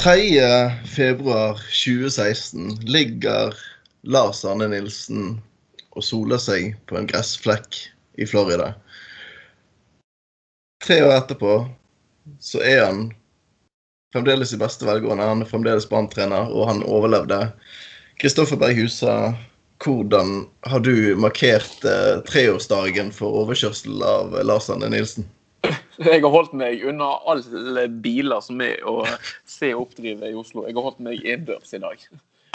[0.00, 0.40] 3.
[0.96, 3.54] februar 2016 ligger
[4.02, 5.34] Lars Arne Nilsen
[5.92, 7.76] og soler seg på en gressflekk
[8.16, 8.70] i Florida.
[10.80, 11.52] Tre år etterpå
[12.40, 13.02] så er han
[14.16, 15.26] fremdeles i beste velgående.
[15.34, 17.42] Han er fremdeles bandtrener, og han overlevde.
[18.24, 19.34] Kristoffer Berghusa,
[19.84, 25.28] hvordan har du markert eh, treårsdagen for overkjørsel av Lars Arne Nilsen?
[26.10, 29.02] Jeg har holdt meg unna alle biler som er å
[29.48, 30.64] se oppdrive i Oslo.
[30.66, 32.06] Jeg har holdt meg innendørs i dag.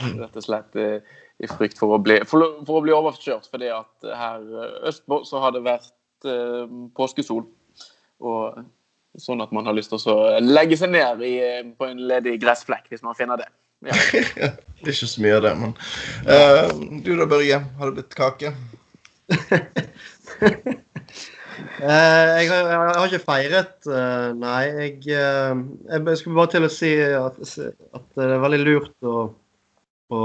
[0.01, 3.49] Rett og slett eh, i frykt for å bli, for, for å bli overkjørt.
[3.51, 4.47] Fordi at her
[4.89, 6.65] østpå så har det vært eh,
[6.97, 7.45] påskesol.
[8.25, 8.65] Og
[9.21, 11.35] sånn at man har lyst til å legge seg ned i,
[11.77, 13.51] på en ledig gressflekk, hvis man finner det.
[13.85, 13.93] Ja.
[14.79, 15.73] det er ikke så mye av det, men
[16.25, 16.71] uh,
[17.03, 17.59] Du da, Børge.
[17.77, 18.53] Har det blitt kake?
[21.55, 24.61] Uh, jeg, har, jeg, har, ikke feiret, uh, nei.
[24.65, 29.21] Jeg, uh, jeg, skulle bare til å si at, at, det er veldig lurt å,
[30.11, 30.23] å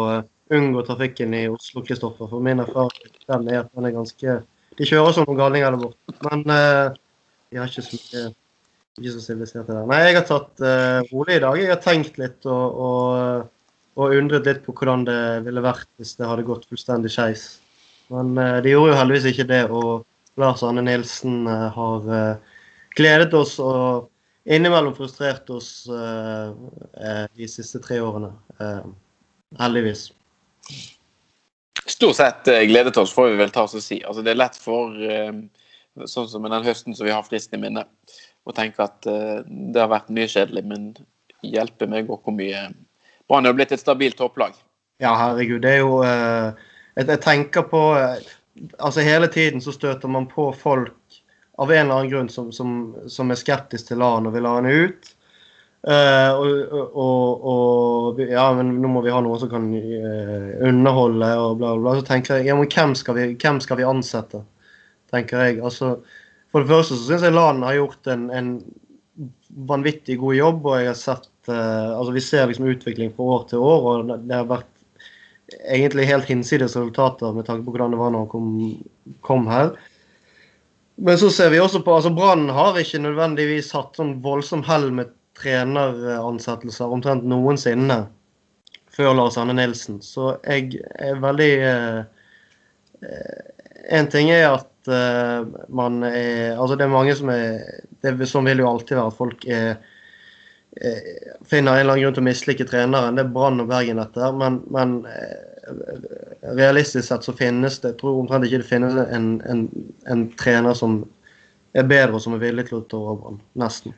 [0.50, 2.30] unngå trafikken i Oslo, Kristoffer.
[2.32, 4.40] For min erfaring er at den er ganske
[4.78, 6.18] De kjører som noen galninger der borte.
[6.26, 8.26] Men de har ikke så mye
[8.98, 9.86] ikke så siviliserte der.
[9.88, 10.62] Nei, jeg har tatt
[11.12, 11.58] rolig i dag.
[11.60, 13.44] Jeg har tenkt litt og, og,
[13.96, 17.44] og, undret litt på hvordan det ville vært hvis det hadde gått fullstendig skeis.
[18.10, 19.62] Men de gjorde jo heldigvis ikke det.
[19.70, 22.36] og Lars Arne Nilsen eh, har eh,
[22.96, 24.08] gledet oss og
[24.50, 28.32] innimellom frustrert oss eh, de siste tre årene.
[29.60, 30.10] Heldigvis.
[31.86, 34.00] Stort sett gledet oss, får vi vel ta oss og si.
[34.06, 34.94] Altså, det er lett for,
[36.06, 37.84] sånn som den høsten som vi har fristen i minne,
[38.46, 40.86] å tenke at det har vært mye kjedelig, men
[41.44, 42.68] hjelpe meg òg hvor mye
[43.30, 44.54] Brann har blitt et stabilt topplag.
[45.02, 45.64] Ja, herregud.
[45.64, 47.82] Det er jo Jeg, jeg tenker på
[48.78, 51.22] altså Hele tiden så støter man på folk
[51.60, 54.54] av en eller annen grunn som, som, som er skeptisk til LAN og vil ha
[54.58, 55.10] henne ut.
[55.80, 61.30] Uh, og, og, og, ja, men nå må vi ha noen som kan uh, underholde
[61.40, 61.94] og bla, bla.
[61.96, 64.42] Så tenker jeg ja, men hvem skal vi, hvem skal vi ansette?
[65.10, 65.56] tenker jeg.
[65.66, 65.96] Altså,
[66.52, 68.54] for det første så syns jeg LAN har gjort en, en,
[69.66, 70.66] vanvittig god jobb.
[70.70, 73.88] og jeg har sett, uh, altså Vi ser liksom utvikling fra år til år.
[73.90, 74.69] og det har vært
[75.68, 78.50] egentlig helt hinsides resultater med tanke på hvordan det var når han kom,
[79.26, 79.72] kom, her.
[81.00, 84.90] Men så ser vi også på altså Brann har ikke nødvendigvis hatt sånn voldsom hell
[84.94, 88.02] med treneransettelser omtrent noensinne
[88.92, 90.00] før Lars Anne Nilsen.
[90.04, 92.02] Så jeg er veldig eh,
[93.90, 97.62] En ting er at eh, man er Altså det er mange som er
[98.04, 99.80] det, Sånn vil jo alltid være at folk er
[101.50, 103.16] finner en eller annen grunn til å mislike treneren.
[103.18, 104.32] Det er Brann og Bergen, dette.
[104.38, 109.32] Men, men eh, realistisk sett så finnes det Jeg tror omtrent ikke det finnes en,
[109.50, 109.64] en,
[110.10, 111.02] en trener som
[111.78, 113.40] er bedre og som er villig til å ta over Brann.
[113.60, 113.96] Nesten.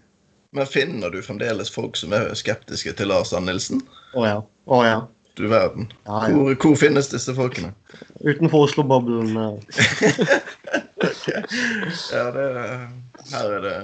[0.52, 3.80] Men finner du fremdeles folk som er skeptiske til Lars Ann Nilsen?
[4.16, 4.38] Å ja.
[4.68, 5.00] Å ja.
[5.40, 5.86] Du verden.
[6.04, 6.34] Ja, ja.
[6.36, 7.70] Hvor, hvor, finnes disse folkene?
[8.20, 9.32] Utenfor Oslo-boblen.
[11.08, 11.40] okay.
[12.12, 12.44] Ja, det,
[13.32, 13.76] her er det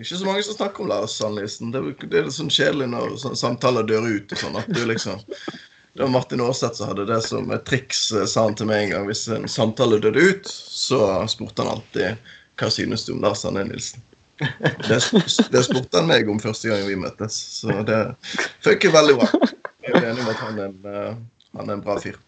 [0.00, 1.70] ikke så mange som snakker om Lars Sandlisten.
[1.74, 4.32] Det, det er litt sånn kjedelig når sånn, samtaler dør ut.
[4.32, 5.22] og sånn, at du liksom...
[5.94, 8.80] Det var Martin Aarseth som hadde det som et triks, eh, sa han til meg
[8.82, 9.04] en gang.
[9.06, 10.98] Hvis en samtale døde ut, så
[11.30, 14.02] spurte han alltid hva synes du om Lars Arne Nilsen.
[14.88, 14.98] Det,
[15.54, 18.00] det, spurte han meg om første gang vi møttes, så det
[18.66, 19.28] funker veldig bra.
[19.84, 22.18] Jeg er enig med at han er en, uh, han er en bra fyr.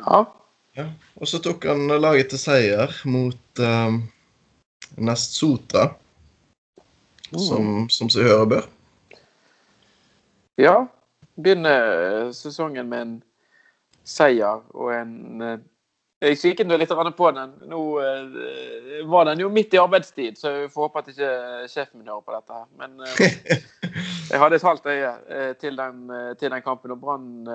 [0.00, 0.24] Ja.
[0.80, 0.88] ja.
[1.20, 4.00] Og så tok han laget til seier mot uh,
[4.96, 5.88] Nest Sotra,
[7.32, 7.44] oh.
[7.48, 8.70] som, som seg høre bør.
[10.60, 10.86] Ja.
[11.40, 13.12] Begynner sesongen med en
[14.04, 15.60] seier og en eh,
[16.22, 17.54] Jeg kikket litt på den.
[17.66, 21.30] Nå uh, var den jo midt i arbeidstid, så jeg får håpe at ikke
[21.72, 22.58] sjefen min hører på dette.
[22.60, 22.68] her.
[22.78, 23.56] Men uh,
[24.30, 25.10] jeg hadde et halvt øye
[25.58, 26.04] til, den,
[26.38, 27.50] til, den, kampen, og Brann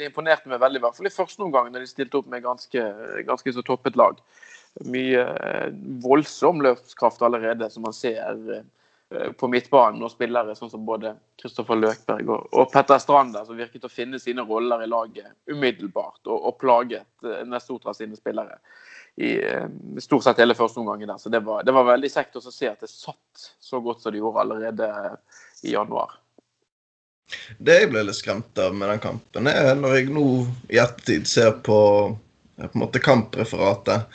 [0.00, 0.80] imponerte meg veldig.
[0.80, 2.86] I hvert fall i første omgang, da de stilte opp med ganske,
[3.28, 4.16] ganske så toppet lag
[4.84, 5.72] mye eh,
[6.02, 10.02] voldsom løpskraft allerede, som man ser eh, på midtbanen.
[10.02, 14.46] Og spillere sånn som både Kristoffer Løkberg og, Petter Stranda, som virket å finne sine
[14.46, 18.60] roller i laget umiddelbart, og, og plaget eh, Nestotra sine spillere
[19.20, 19.34] i
[20.00, 21.18] stort sett hele første omgangen der.
[21.20, 24.14] Så det var, det var veldig kjekt å se at det satt så godt som
[24.14, 24.86] det gjorde allerede
[25.66, 26.14] i januar.
[27.58, 30.24] Det jeg ble litt skremt av med den kampen, er når jeg nå
[30.70, 31.80] i ettertid ser på,
[32.62, 34.08] på en måte kampreferatet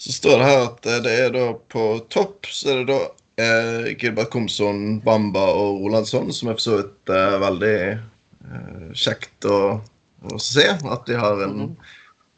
[0.00, 3.00] så står det her at eh, det er da på topp så er det da
[3.40, 9.48] eh, Gilbert Komson, Bamba og Rolandsson, som er for så vidt eh, veldig eh, kjekt
[9.48, 9.58] å,
[10.24, 10.64] å, se.
[10.72, 11.68] At de har en,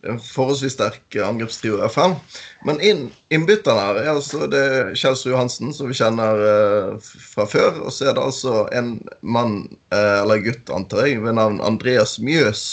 [0.03, 2.19] er en forholdsvis sterk angrepstrio i FM.
[2.67, 7.47] Men inn, innbytterne her er altså det er Kjelsrud Johansen, som vi kjenner uh, fra
[7.47, 7.85] før.
[7.87, 9.61] Og så er det altså en mann,
[9.95, 12.67] uh, eller gutt antar jeg, ved navn Andreas Mjøs.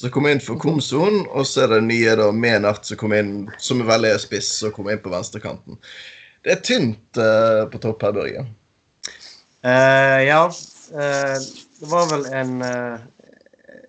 [0.00, 3.34] Som kom inn for Komsoen, og så er det nye da Menert som kom inn,
[3.60, 5.76] som er veldig spiss, og kom inn på venstrekanten.
[6.40, 8.46] Det er tynt uh, på topp her, Børge.
[10.24, 10.42] ja.
[10.90, 12.54] det var vel en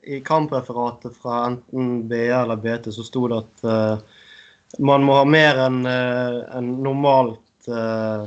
[0.04, 3.98] i kampreferatet fra enten BA eller BT så sto det at uh,
[4.80, 8.26] man må ha mer enn uh, en normalt uh,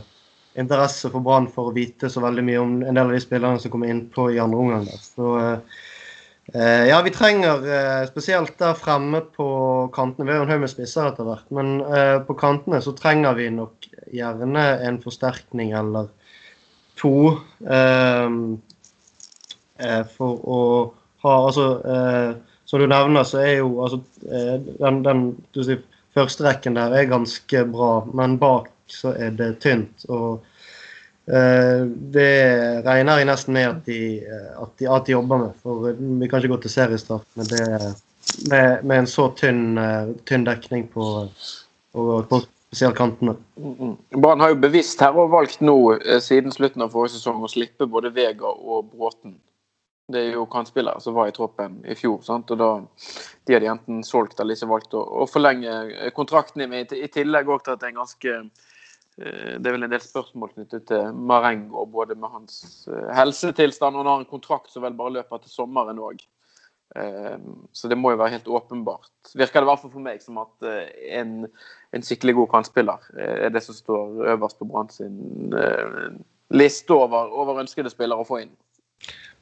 [0.54, 3.62] interesse for Brann for å vite så veldig mye om en del av de spillerne
[3.62, 4.86] som kommer innpå i andre omgang.
[5.02, 5.34] Så
[6.52, 7.62] ja, vi trenger
[8.10, 9.46] spesielt der fremme på
[9.94, 11.78] kantene Vi har jo en haug med spisser etter hvert, men
[12.28, 16.10] på kantene så trenger vi nok gjerne en forsterkning eller
[17.00, 17.40] to
[20.18, 20.60] for å
[21.24, 22.30] ha altså eh,
[22.64, 25.82] Som du nevner, så er jo altså eh, den, den sier,
[26.16, 30.06] første rekken der er ganske bra, men bak så er det tynt.
[30.08, 30.53] og eh,
[31.26, 35.54] det regner jeg nesten med at de, eh, at, de, at de, jobber med.
[35.62, 37.94] For vi kan ikke gå til seriestart med, det,
[38.50, 41.06] med, med en så tynn, eh, tynn dekning på,
[41.92, 43.38] på, spesielt kantene.
[43.56, 44.20] Mm, mm.
[44.20, 45.78] Brann har jo bevisst her og valgt nå
[46.20, 49.38] siden slutten av forrige sesong å slippe både Vega og Bråten.
[50.12, 52.18] Det er jo kantspillere som var i troppen i fjor.
[52.26, 52.50] Sant?
[52.52, 52.70] og da
[53.46, 56.66] De hadde enten solgt eller ikke valgt å, å forlenge kontrakten.
[56.68, 58.63] I tillegg også til at det er en ganske eh,
[59.16, 64.02] det er vel en del spørsmål knyttet til Marengo, både med hans eh, helsetilstand og
[64.02, 66.24] han har en kontrakt som vel bare løper til sommeren òg.
[66.98, 67.36] Eh,
[67.72, 69.12] så det må jo være helt åpenbart.
[69.34, 70.68] Virker det i hvert fall for meg som at
[71.20, 71.44] en,
[71.94, 75.46] en skikkelig god kantspiller er det som står øverst på Brann sin
[76.54, 78.52] liste over, over ønskede spillere å få inn.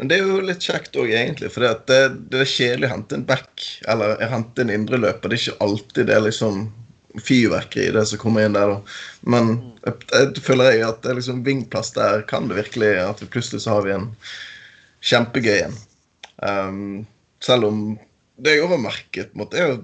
[0.01, 1.51] Men det er jo litt kjekt òg, egentlig.
[1.53, 1.99] For det,
[2.33, 5.31] det, er kjedelig å hente en back eller hente en indreløper.
[5.31, 6.65] Det er ikke alltid det liksom
[7.21, 8.75] fyrverkeri det som kommer inn der.
[8.75, 8.79] da.
[9.35, 9.53] Men
[9.85, 13.65] jeg, jeg føler jeg at det er liksom vingplass der kan det virkelig At plutselig
[13.65, 14.09] så har vi en
[15.03, 15.77] kjempegøy en.
[16.43, 16.83] Um,
[17.43, 17.83] selv om
[18.43, 19.83] det jeg har merket, er jo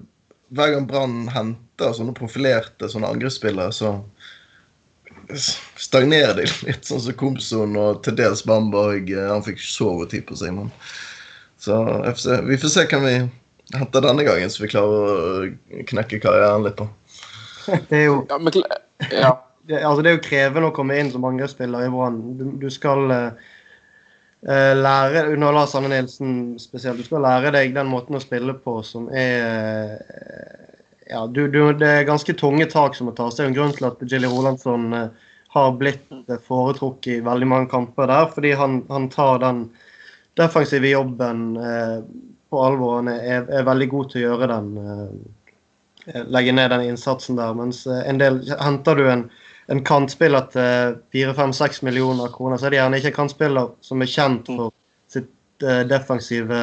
[0.56, 3.98] hver gang Brann henter sånne profilerte sånne angrepsspillere, så
[5.76, 9.12] stagnerer de litt, sånn som Komson og til dels Bamberg.
[9.12, 10.56] Han fikk ikke så god tid på seg.
[10.56, 10.72] Men.
[11.58, 11.76] Så
[12.46, 13.16] vi får se hvem vi
[13.74, 14.94] henter denne gangen, så vi klarer
[15.42, 16.88] å knekke karrieren litt på.
[17.68, 18.58] Det er jo ja, men,
[19.12, 19.32] ja.
[19.68, 22.20] det, altså det er jo krevende å komme inn som angrepsspiller i Brann.
[22.38, 23.30] Du, du, skal uh,
[24.78, 26.32] lære under Lars Anne Nilsen
[26.62, 30.68] spesielt, du skal lære deg den måten å spille på som er uh,
[31.08, 33.36] ja, du, du, det er ganske tunge tak som må tas.
[33.36, 37.24] Det er jo en grunn til at Jilly Rolandsson uh, har blitt uh, foretrukket i
[37.24, 38.28] veldig mange kamper der.
[38.34, 39.62] Fordi han, han tar den
[40.38, 42.04] defensive jobben uh,
[42.52, 42.98] på alvor.
[43.00, 44.68] Han er, er, veldig god til å gjøre den.
[46.28, 47.56] Legge ned den innsatsen der.
[47.58, 49.26] Mens en del henter du en,
[49.72, 54.12] en kantspiller til 4-5-6 millioner kroner, så er det gjerne ikke en kantspiller som er
[54.12, 54.72] kjent for
[55.12, 56.62] sitt defensive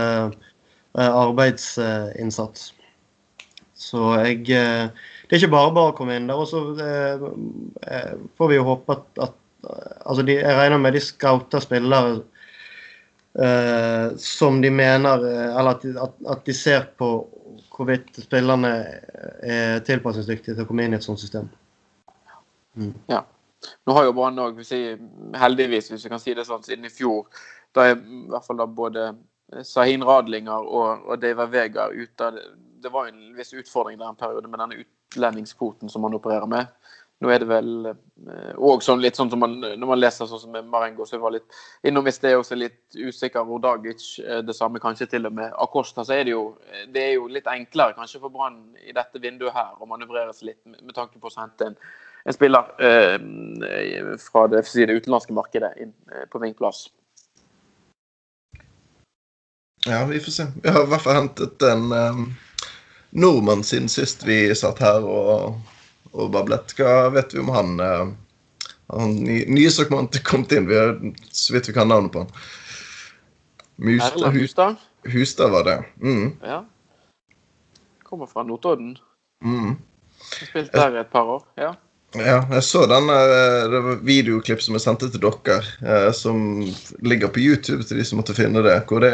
[0.95, 2.71] arbeidsinnsats.
[3.75, 4.87] Så jeg eh,
[5.25, 6.39] Det er ikke bare bare å komme inn der.
[6.39, 7.25] Og så eh,
[7.89, 9.35] eh, får vi jo håpe at, at
[10.05, 12.23] altså de, Jeg regner med de scouter spillere
[13.35, 17.09] Uh, som de mener Eller at de, at, at de, ser på
[17.75, 18.71] hvorvidt spillerne
[19.43, 21.49] er tilpasningsdyktige til å komme inn i et sånt system.
[22.75, 22.93] Mm.
[23.11, 23.23] Ja.
[23.87, 24.59] Nå har jo Brann òg,
[25.39, 27.23] heldigvis, hvis vi kan si det sånn, siden i fjor
[27.73, 29.07] Da er i hvert fall da både
[29.65, 32.37] Sahin Radlinger og, og David Vegar ute av
[32.85, 36.67] det var en viss utfordring der en periode med denne utlendingskvoten som man opererer med.
[37.23, 40.41] Nå er det vel òg eh, sånn, litt sånn som man, når man leser sånn
[40.41, 44.55] som Marengo, så var litt innom i er også litt usikker hvor Dagic eh, det
[44.57, 46.43] samme kanskje til og med Acosta, så er det jo
[46.91, 50.51] det er jo litt enklere kanskje for Brann i dette vinduet her å manøvrere seg
[50.51, 51.79] litt med, med tanke på å hente en,
[52.25, 56.89] en spiller eh, fra det, si, det, utenlandske markedet inn eh, på vingplass.
[59.85, 60.49] Ja, vi får se.
[60.63, 62.27] Vi har i hvert fall hentet en um
[63.15, 65.55] nordmann siden sist vi satt her og,
[66.15, 66.73] og bablet.
[66.79, 67.75] Hva vet vi om han?
[67.79, 68.13] Uh,
[68.93, 70.69] han nye som kom inn.
[70.69, 70.95] Vi har
[71.31, 72.31] så vidt vi kan navnet på han.
[73.75, 74.75] Mustad, Hustad?
[75.11, 75.79] Hustad var det.
[76.01, 76.37] Mm.
[76.41, 76.61] Ja.
[78.03, 78.95] Kommer fra Notodden.
[79.43, 79.75] Mm.
[80.49, 81.43] Spilt der i et par år.
[81.59, 81.73] Ja.
[82.15, 83.15] Ja, jeg så denne
[83.71, 86.61] det videoklipp som jeg sendte til dere, eh, som
[87.03, 88.77] ligger på YouTube til de som måtte finne det.
[88.87, 89.13] Hvor det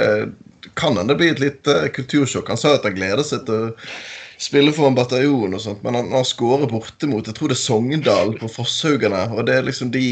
[0.78, 2.52] kan hende bli et lite kultursjokk.
[2.52, 3.74] Han sa at han gleder seg til å
[4.42, 7.62] spille for en bataljon og sånt, men han har skåret bortimot jeg tror det er
[7.62, 9.28] Sogndal på Fosshaugane.
[9.36, 10.08] Og det er liksom de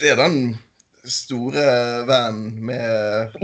[0.00, 0.56] Det er den
[1.04, 1.64] store
[2.08, 3.34] vennen med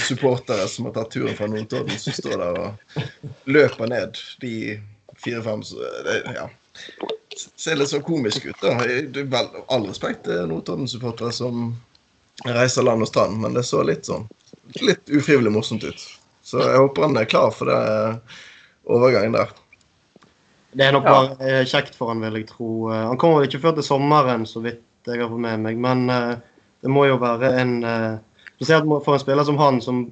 [0.00, 3.06] supportere som har tatt turen fra Notodden, som står der og
[3.48, 4.80] løper ned de
[5.20, 5.64] fire-fem
[6.32, 6.48] Ja.
[7.56, 8.56] Ser litt så komisk ut.
[8.62, 8.74] da.
[8.84, 11.72] Er vel, all respekt til Notodden-supportere som
[12.46, 14.26] reiser land og strand, men det så litt sånn
[14.82, 16.04] litt ufrivillig morsomt ut.
[16.42, 17.80] Så jeg håper han er klar for det
[18.90, 19.50] overgangen der.
[20.72, 21.12] Det er nok Ja.
[21.12, 22.90] bare eh, kjekt for han, vil jeg tro.
[22.90, 25.76] Eh, Han kommer vel ikke før til sommeren, så vidt jeg har fått med meg.
[25.76, 26.36] Men eh,
[26.82, 27.74] det må jo være en
[28.62, 30.04] Spesielt for en spiller som han, som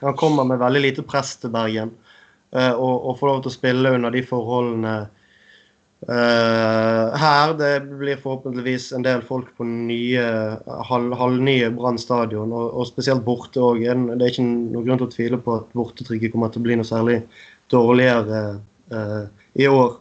[0.00, 1.90] han kommer med veldig lite press til Bergen.
[2.56, 4.94] eh, Og, og får lov til å spille under de forholdene
[6.08, 7.52] her.
[7.54, 10.24] Det blir forhåpentligvis en del folk på nye,
[10.88, 13.84] halv, halvnye Brann stadion, og, og spesielt borte òg.
[13.86, 16.78] Det er ikke noen grunn til å tvile på at bortetrykket kommer til å bli
[16.80, 17.20] noe særlig
[17.70, 18.42] dårligere
[18.92, 19.22] uh,
[19.54, 19.94] i år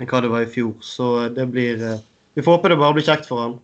[0.00, 0.74] enn hva det var i fjor.
[0.80, 2.00] Så det blir uh,
[2.32, 3.58] Vi får håpe det bare blir kjekt for han.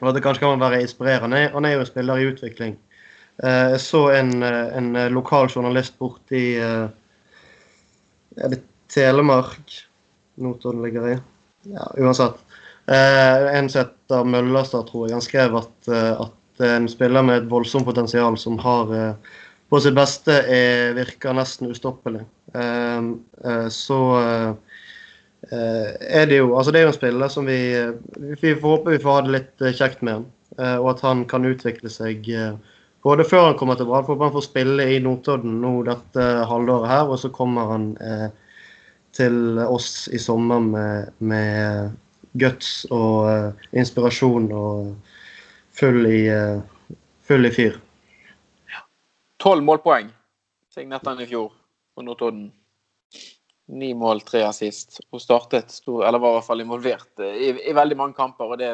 [0.00, 1.48] Og at det kanskje kan være inspirerende.
[1.52, 2.78] Han er jo en spiller i utvikling.
[2.78, 2.86] Uh,
[3.44, 6.88] Jeg så en, eh, en eh, lokal journalist borti eh,
[8.36, 9.85] Er det Telemark
[10.36, 11.16] Notodden ligger i?
[11.72, 12.36] Ja, uansett.
[12.86, 15.16] Eh, En som heter Møllerstad, tror jeg.
[15.16, 19.34] Han skrev at, eh, at en spiller med et voldsomt potensial som har eh,
[19.70, 22.22] på sitt beste er, virker nesten ustoppelig.
[22.54, 23.08] Eh,
[23.44, 24.78] eh, så eh,
[25.50, 25.90] eh,
[26.20, 27.58] er det jo Altså, det er jo en spiller som vi
[28.40, 30.26] Vi får håpe vi får ha det litt eh, kjekt med han.
[30.58, 32.54] eh, og at han kan utvikle seg eh,
[33.06, 34.06] både før han kommer til Brann.
[34.06, 38.28] For han får spille i Notodden nå dette halvåret her, og så kommer han eh,
[39.16, 41.96] til oss i sommer med, med
[42.40, 44.92] guts og uh, inspirasjon og
[45.76, 46.60] full i, uh,
[47.26, 47.78] full i fyr.
[49.42, 50.10] Tolv målpoeng
[50.72, 51.50] signerte han i fjor
[51.96, 52.50] på Notodden.
[53.76, 55.00] Ni mål, tre assist.
[55.10, 58.52] Og startet, stor, eller var i hvert fall involvert eh, i, i veldig mange kamper.
[58.52, 58.68] og det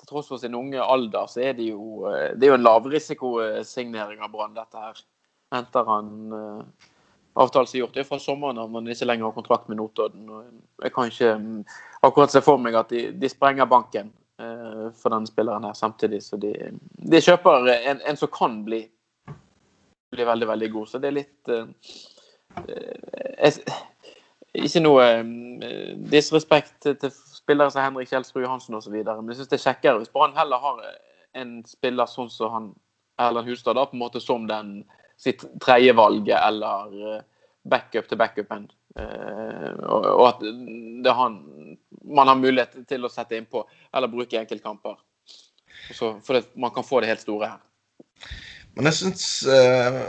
[0.00, 4.24] Til tross for sin unge alder, så er det jo, det er jo en lavrisikosignering
[4.24, 5.02] av Brann, dette her.
[5.54, 6.08] Henter han
[7.34, 7.94] avtalen som er gjort.
[7.94, 10.28] Det er fra sommeren av man ikke lenger har kontrakt med Notodden.
[10.82, 11.62] Jeg kan ikke mm,
[12.06, 16.22] akkurat se for meg at de, de sprenger banken eh, for denne spilleren her samtidig.
[16.22, 16.52] Så de,
[16.94, 18.84] de kjøper en, en som kan bli
[20.14, 20.88] bli veldig, veldig god.
[20.88, 21.66] Så det er litt eh,
[22.68, 23.80] eh, jeg,
[24.66, 29.58] Ikke noe eh, disrespekt til spillere som Henrik Kjelsrud Johansen osv., men jeg syns det
[29.58, 30.84] er kjekkere hvis Brann heller har
[31.40, 32.68] en spiller sånn som han
[33.20, 34.76] Erlend Hustad, da, på en måte som den
[35.20, 37.22] sitt tredje valget eller eh,
[37.70, 38.68] backup til backupen.
[38.98, 41.40] Eh, og, og at han
[42.04, 44.98] man har mulighet til å sette innpå eller bruke enkeltkamper.
[45.96, 47.62] For det, man kan få det helt store her.
[48.74, 50.00] Men jeg syns eh,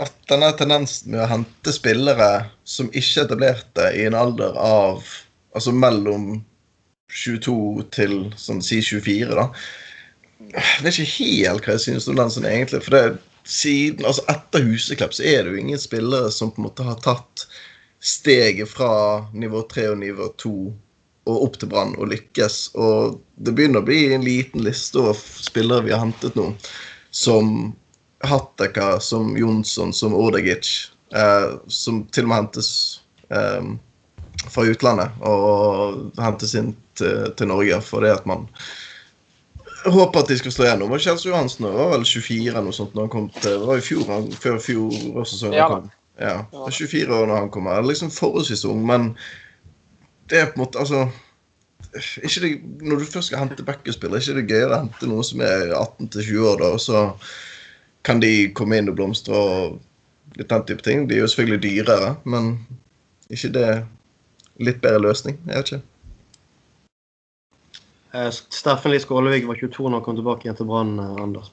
[0.00, 2.30] at denne tendensen med å hente spillere
[2.66, 5.04] som ikke er etablerte i en alder av
[5.54, 6.40] Altså mellom
[7.14, 9.44] 22 til sånn si 24, da.
[10.50, 12.80] Jeg vet ikke helt hva jeg synes om den sånn egentlig.
[12.82, 13.02] For det,
[13.44, 17.00] siden, altså etter Huseklepp så er det jo ingen spillere som på en måte har
[17.04, 17.46] tatt
[18.04, 20.54] steget fra nivå 3 og nivå 2
[21.24, 22.58] og opp til Brann og lykkes.
[22.76, 26.50] Og det begynner å bli en liten liste over spillere vi har hentet nå,
[27.14, 27.72] som
[28.24, 32.70] Hatteka, som Jonsson, som Ordagic, eh, som til og med hentes
[33.32, 33.72] eh,
[34.44, 38.48] fra utlandet og hentes inn til, til Norge fordi at man
[39.92, 40.92] håper at de skal slå gjennom.
[40.94, 43.80] Og Kjell Johansen var vel 24 eller noe sånt når han kom til Det var
[43.80, 45.90] i fjor, han, før fjorårssesongen Ja kom.
[46.20, 47.82] Ja, det er 24 år når han kommer.
[47.82, 49.12] Liksom forholdsvis ung, men
[50.30, 51.08] det er på en måte Altså
[51.94, 55.08] ikke det, Når du først skal hente backerspillere, er er ikke det gøyere å hente
[55.10, 57.02] noen som er 18-20 år, da, og så
[58.04, 61.08] kan de komme inn og blomstre og litt den type ting.
[61.08, 62.56] De er jo selvfølgelig dyrere, men
[63.30, 63.68] ikke det
[64.60, 65.38] litt bedre løsning?
[65.46, 65.93] Jeg vet ikke.
[68.14, 71.50] Eh, Steffen Lie Skålevik var 22 når han kom tilbake igjen til Brann, eh, Anders.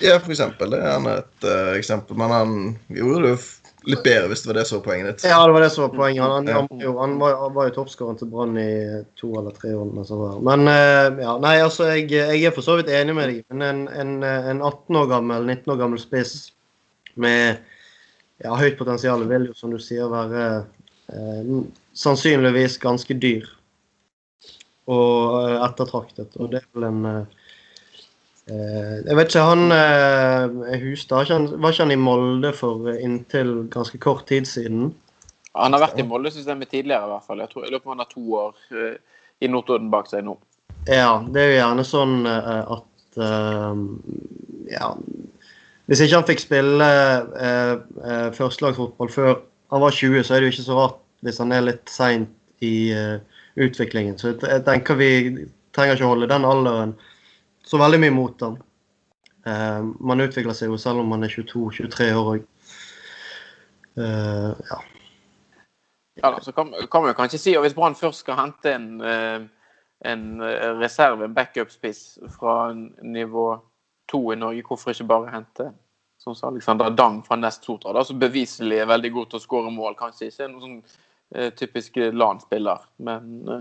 [0.00, 0.70] Ja, for eksempel.
[0.70, 2.18] Det er han et uh, eksempel.
[2.20, 2.52] Men han
[2.92, 3.38] gjorde det jo
[3.90, 5.24] litt bedre, hvis det var det som var poenget ditt.
[5.30, 6.22] Ja, det var det som var poenget.
[6.22, 8.68] Han, han, han, han var, var jo toppskåreren til Brann i
[9.18, 9.90] to eller tre år.
[10.46, 13.42] Men uh, ja, nei, altså, jeg, jeg er for så vidt enig med deg.
[13.50, 16.36] Men en, en, en 18 år gammel, 19 år gammel spiss
[17.18, 17.58] med
[18.44, 20.46] ja, høyt potensial vil jo, som du sier, være
[21.10, 21.62] uh,
[21.96, 23.55] sannsynligvis ganske dyr.
[24.86, 26.36] Og eh, ettertraktet.
[26.38, 27.22] Og det er vel en eh,
[28.52, 29.64] eh, Jeg vet ikke, han
[30.82, 34.94] Hustad, var ikke han- i Molde for inntil ganske kort tid siden?
[35.56, 37.38] Han har vært i Molde-systemet tidligere, i hvert fall.
[37.40, 38.98] Jeg, tror, jeg lurer på om han har to år
[39.40, 40.36] i Notodden bak seg nå.
[40.86, 43.80] Ja, det er jo gjerne sånn at eh,
[44.76, 44.92] Ja.
[45.86, 46.86] Hvis ikke han fikk spille
[47.38, 49.36] eh, eh, førstelagsfotball før
[49.70, 52.32] han var 20, så er det jo ikke så rart hvis han er litt seint
[52.64, 53.18] i eh,
[53.56, 54.18] utviklingen.
[54.18, 55.10] Så jeg, tenker vi
[55.76, 56.96] trenger ikke å holde den alderen
[57.66, 58.58] så veldig mye mot den.
[59.46, 62.52] Eh, man utvikler seg jo selv om man er 22-23 år òg.
[63.96, 64.82] ja.
[66.16, 69.00] Ja da, så kan, man jo kanskje si, og Hvis Brann først skal hente en,
[69.04, 69.42] eh,
[70.04, 72.72] en eh, reserve, en backup-spiss fra
[73.02, 73.58] nivå
[74.08, 75.72] to i Norge, hvorfor ikke bare hente
[76.22, 79.72] sånn som Alexander Dang fra Nest Sotra, som beviselig er veldig god til å skåre
[79.74, 79.98] mål.
[79.98, 80.96] Kanskje ikke noe sånn eh,
[81.34, 83.60] typisk LAN-spiller, men eh,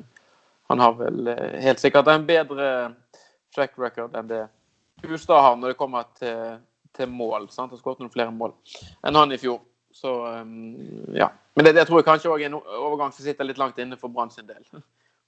[0.68, 2.70] han har vel eh, helt sikkert en bedre
[3.56, 4.46] track record enn det
[5.06, 6.60] Hustad har når det kommer til,
[6.96, 7.50] til mål.
[7.54, 7.72] sant?
[7.72, 8.56] Han skåret noen flere mål
[9.06, 9.60] enn han i fjor.
[9.96, 10.12] Så
[11.14, 11.28] ja.
[11.56, 14.00] Men det, det, tror jeg kanskje òg er en overgang som sitter litt langt inne
[14.00, 14.64] for Brann sin del.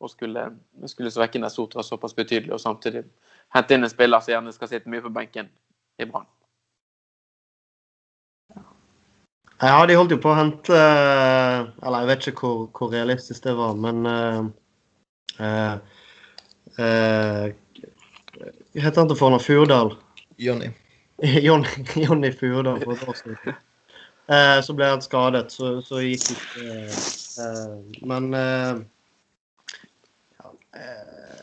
[0.04, 0.44] Og skulle,
[0.92, 3.02] skulle svekke Nesotra såpass betydelig, og samtidig
[3.56, 5.50] hente inn en spiller som gjerne skal sitte mye på benken
[5.98, 6.28] i Brann.
[9.62, 13.56] Ja, de holdt jo på å hente Eller jeg vet ikke hvor, hvor realistisk det
[13.58, 14.44] var, men uh,
[15.42, 15.78] uh,
[16.78, 17.48] uh,
[18.78, 19.96] Heter han til fornavn Furdal?
[21.48, 21.68] Jonny.
[21.98, 23.58] Jonny Furdal for et år siden.
[24.28, 26.66] Eh, så ble han skadet, så, så gikk ikke
[27.40, 27.76] eh,
[28.10, 28.82] Men eh,
[30.36, 31.38] ja, eh,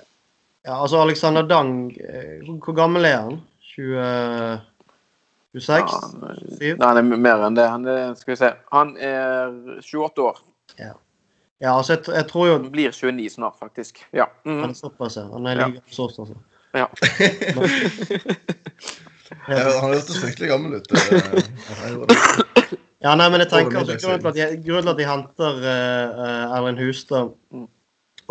[0.68, 3.40] ja, altså Alexander Dang, eh, hvor gammel er han?
[3.72, 4.04] 20,
[5.54, 6.58] 26?
[6.60, 7.66] Ja, nei, han er mer enn det.
[7.70, 8.50] Han er, skal vi se.
[8.74, 10.40] Han er 28 år.
[10.80, 10.94] Ja.
[11.62, 14.02] Ja, altså, jeg, jeg, tror jo Han blir 29 snart, faktisk.
[14.12, 14.26] Ja.
[14.44, 14.60] Mm.
[14.60, 15.28] Han er såpass, ja.
[15.32, 15.94] Han er like ja.
[15.94, 16.34] som altså.
[16.74, 16.88] Ja.
[19.48, 20.90] ja, han hørtes fryktelig gammel ut.
[23.04, 25.58] Ja, nei, men jeg tenker altså, grunnen, til at de, grunnen til at de henter
[25.60, 27.66] uh, Erlend Hustad, mm.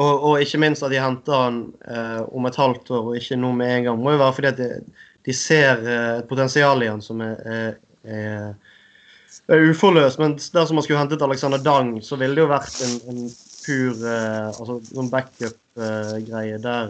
[0.02, 3.38] og, og, ikke minst at de henter han uh, om et halvt år og ikke
[3.38, 4.70] nå med en gang, må jo være fordi at de,
[5.26, 7.78] de ser uh, et potensial i han som er, er,
[9.48, 10.20] er, uforløst.
[10.20, 13.26] Men dersom man skulle hentet Alexander Dang, så ville det jo vært en, en
[13.64, 16.90] pur altså, noen backup-greie der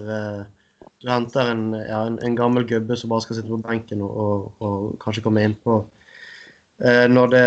[1.04, 4.16] du henter en, ja, en, en, gammel gubbe som bare skal sitte på benken og,
[4.24, 6.03] og, og kanskje komme inn på Eh,
[6.82, 7.44] når, det,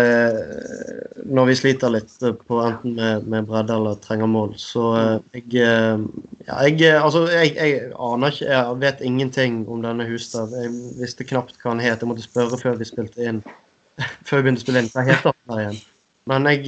[1.27, 2.13] når, vi sliter litt
[2.47, 4.53] på enten med, med bredde eller trenger mål.
[4.61, 6.05] Så eh, jeg, eh,
[6.47, 10.55] ja, jeg, altså, jeg, jeg aner ikke Jeg vet ingenting om denne Hustad.
[10.55, 10.71] Jeg
[11.01, 11.99] visste knapt hva han het.
[11.99, 13.43] Jeg måtte spørre før vi spilte inn.
[14.27, 14.91] før vi begynte å spille inn.
[14.95, 15.81] Hva heter han der igjen?
[16.27, 16.65] Men jeg,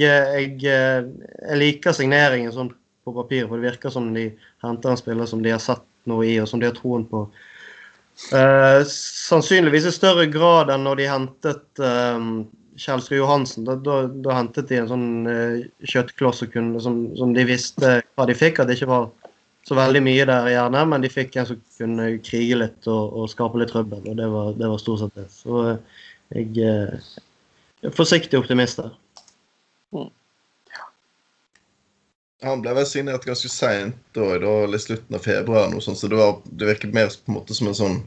[0.64, 2.70] jeg, liker signeringen sånn
[3.04, 4.30] på papir, for det virker som de
[4.64, 7.26] henter en spiller som de har sett noe i, og som de har troen på.
[8.28, 12.28] Uh, sannsynligvis i større grad enn når de hentet um,
[12.78, 13.64] Kjelsrud Johansen.
[13.66, 15.56] Da, da, da, hentet de en sånn uh,
[15.88, 18.60] kjøttkloss som, som, de visste hva de fikk.
[18.60, 19.08] At det ikke var
[19.66, 23.32] så veldig mye der, gjerne, men de fikk en som kunne krige litt og, og
[23.32, 24.04] skape litt trøbbel.
[24.04, 25.26] Og det var, det var stort sett det.
[25.34, 26.06] Så uh,
[26.36, 28.94] jeg er forsiktig optimist der.
[29.96, 30.10] Mm.
[32.42, 35.68] Han ble vel signert ganske seint, i slutten av februar.
[35.68, 37.98] Noe sånt, så det, var, det virket mer på en måte som en sånn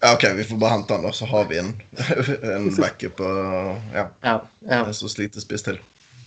[0.00, 1.70] ja, OK, vi får bare hente han, da, så har vi en,
[2.56, 3.20] en backup
[3.94, 4.04] ja.
[4.20, 4.34] ja,
[4.68, 4.82] ja.
[4.92, 5.80] Så sliter spiss til.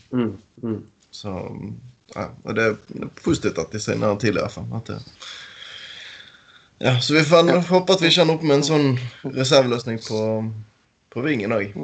[0.10, 0.80] Mm, mm.
[1.12, 1.36] Så
[2.16, 5.04] ja, og det er positivt at de signerer han tidlig, i hvert fall.
[6.82, 8.90] ja, så vi får håpe at vi ikke ender opp med en sånn
[9.38, 10.22] reserveløsning på,
[11.14, 11.78] på vingen òg.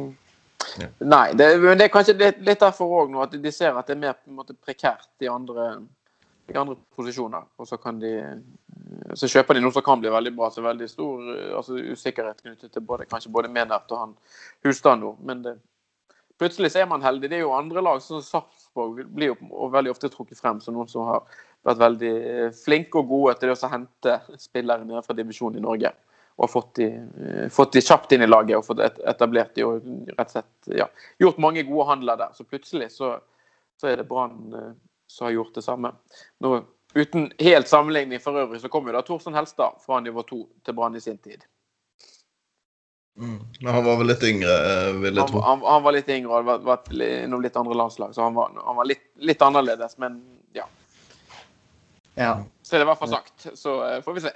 [0.81, 0.87] Ja.
[1.05, 3.87] Nei, det, men det er kanskje litt, litt derfor òg nå at de ser at
[3.87, 5.69] det er mer på en måte prekært i andre,
[6.51, 7.45] i andre posisjoner.
[7.59, 8.15] Og så kan de
[9.15, 10.49] så kjøper de noe som kan bli veldig bra.
[10.51, 11.29] Så veldig stor
[11.61, 14.13] altså, usikkerhet knyttet til både, kanskje både Menert og han
[14.65, 15.15] Hustad nå.
[15.25, 15.55] Men det,
[16.41, 17.31] plutselig så er man heldig.
[17.31, 20.91] Det er jo andre lag som Sarpsborg blir jo veldig ofte trukket frem som noen
[20.91, 21.23] som har
[21.65, 22.15] vært veldig
[22.59, 25.95] flinke og gode til å hente spillere ned fra divisjonen i Norge
[26.35, 26.85] og fått de,
[27.27, 29.85] eh, fått de, kjapt inn i laget og fått etablert de og
[30.17, 30.87] rett og slett ja,
[31.21, 32.33] gjort mange gode handler der.
[32.35, 33.15] Så plutselig så,
[33.79, 34.71] så er det Brann eh,
[35.07, 35.93] som har gjort det samme.
[36.43, 36.57] Nå,
[36.93, 40.75] uten helt sammenligning for øvrig, så kom jo da Torstein Helstad fra nivå to til
[40.75, 41.45] Brann i sin tid.
[43.15, 43.39] Mm.
[43.61, 45.39] Men han var vel litt yngre, eh, vil jeg tro.
[45.39, 48.35] Han, han, han var litt yngre og hadde vært innom litt andre landslag, så han
[48.35, 49.95] var, han var litt, litt, annerledes.
[50.03, 50.19] Men
[50.57, 50.67] ja.
[52.19, 52.35] ja.
[52.59, 53.47] Så det er i hvert fall sagt.
[53.55, 54.35] Så får vi se.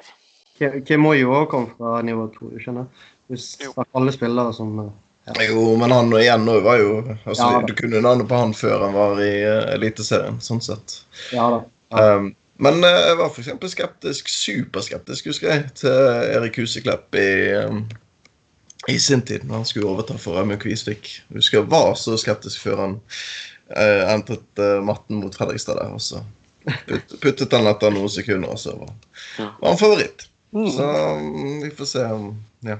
[0.60, 2.90] Kemoyo òg kom fra nivå to, du skjønner?
[3.30, 3.54] Hvis
[3.94, 4.92] alle spillere som eh,
[5.30, 5.46] ja.
[5.50, 8.88] Jo, men han igjen nå var jo altså, ja, Du kunne navnet på han før
[8.88, 11.02] han var i uh, Eliteserien, sånn sett.
[11.36, 11.60] Ja da.
[11.94, 12.06] Ja.
[12.18, 13.52] Um, men uh, jeg var f.eks.
[13.72, 15.94] skeptisk, superskeptisk, husker jeg, til
[16.34, 17.30] Erik Huseklepp i,
[17.62, 17.86] um,
[18.92, 21.14] i sin tid, når han skulle overta for Raymond Kvisvik.
[21.38, 22.98] Husker jeg var så skeptisk før han
[23.78, 25.94] uh, entret uh, matten mot Fredrikstad der.
[25.96, 26.26] og så
[26.66, 28.92] puttet, puttet han etter noen sekunder, og så var,
[29.38, 30.28] var han favoritt.
[30.52, 30.70] Mm.
[30.72, 30.86] Så
[31.16, 32.36] um, vi får se om
[32.66, 32.80] ja.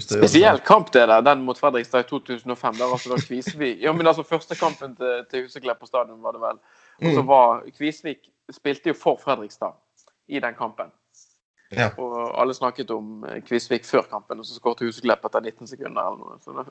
[0.00, 2.74] Spesiell kamp det der, den mot Fredrikstad i 2005.
[2.78, 6.32] Der altså da Kvisvik Ja, men altså Første kampen til, til Huseklepp på stadion, var
[6.32, 6.58] det vel.
[7.02, 7.28] Og så mm.
[7.28, 9.76] var Kvisvik spilte jo for Fredrikstad
[10.28, 10.86] i den kampen.
[11.72, 11.90] Ja.
[11.98, 16.02] Og alle snakket om eh, Kvisvik før kampen, og så skåret Huseklepp etter 19 sekunder
[16.02, 16.40] eller noe.
[16.40, 16.64] Så det,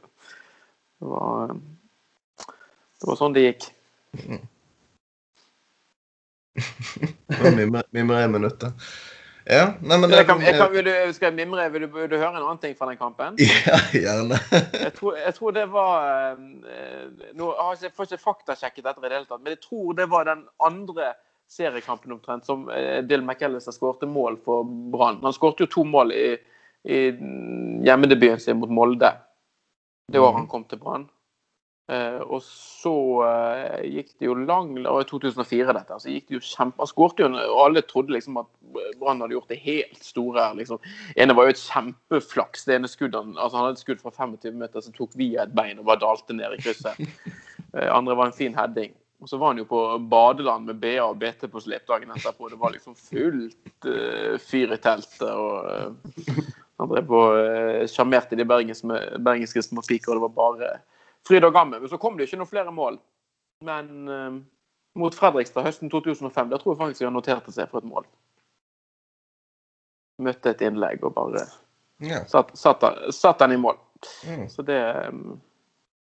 [1.02, 1.56] det var eh,
[3.02, 3.70] Det var sånn det gikk.
[7.58, 8.74] Mimre mye en minutt, da.
[9.50, 11.66] Ja, nei, men Jeg kan, jeg kan, vil du, skal jeg mimre?
[11.74, 13.40] Vil du, vil du høre en annen ting fra den kampen?
[13.42, 14.38] Ja, gjerne.
[14.52, 16.06] Jeg tror, jeg tror det var
[16.38, 19.98] eh, nå har jeg får ikke faktasjekket dette i det hele tatt, men jeg tror
[19.98, 21.14] det var den andre
[21.52, 25.20] seriekampen omtrent som eh, Dill McAllister skårte mål for Brann.
[25.26, 26.30] Han skårte jo to mål i,
[26.86, 27.02] i
[27.88, 29.12] hjemmedebuten sin mot Molde
[30.12, 31.08] det året han kom til Brann.
[31.92, 32.94] Eh, og så
[33.28, 35.98] eh, gikk det jo lang Det var i 2004, dette.
[36.00, 36.88] Så gikk det jo kjempe...
[36.88, 38.50] Skårte jo, og alle trodde liksom at
[39.02, 40.56] Brann hadde gjort det helt store her.
[40.62, 40.80] liksom.
[41.20, 42.64] ene var jo et kjempeflaks.
[42.68, 45.44] Det ene skuddet han altså han hadde et skudd fra 25 meter som tok via
[45.44, 47.00] et bein og bare dalte ned i krysset.
[47.72, 48.92] Eh, andre var en fin heading.
[49.24, 49.80] Og så var han jo på
[50.12, 52.50] badeland med BA og BT på slep dagen etterpå.
[52.52, 55.24] Det var liksom fullt uh, fyr i teltet.
[55.30, 56.42] og Uh,
[56.82, 60.74] Han drev på uh, sjarmerte de bergenske, bergenske småpiker, og det var bare
[61.28, 61.82] fryd og gammen.
[61.82, 63.00] Men så kom det ikke noen flere mål.
[63.66, 64.40] Men eh,
[65.00, 68.08] mot Fredrikstad høsten 2005, der tror jeg faktisk han noterte seg for et mål.
[70.22, 71.46] Møtte et innlegg og bare
[72.02, 72.24] Ja.
[72.26, 73.78] satt, satt, satt han i mål.
[74.26, 74.48] Mm.
[74.50, 75.40] Så det, um,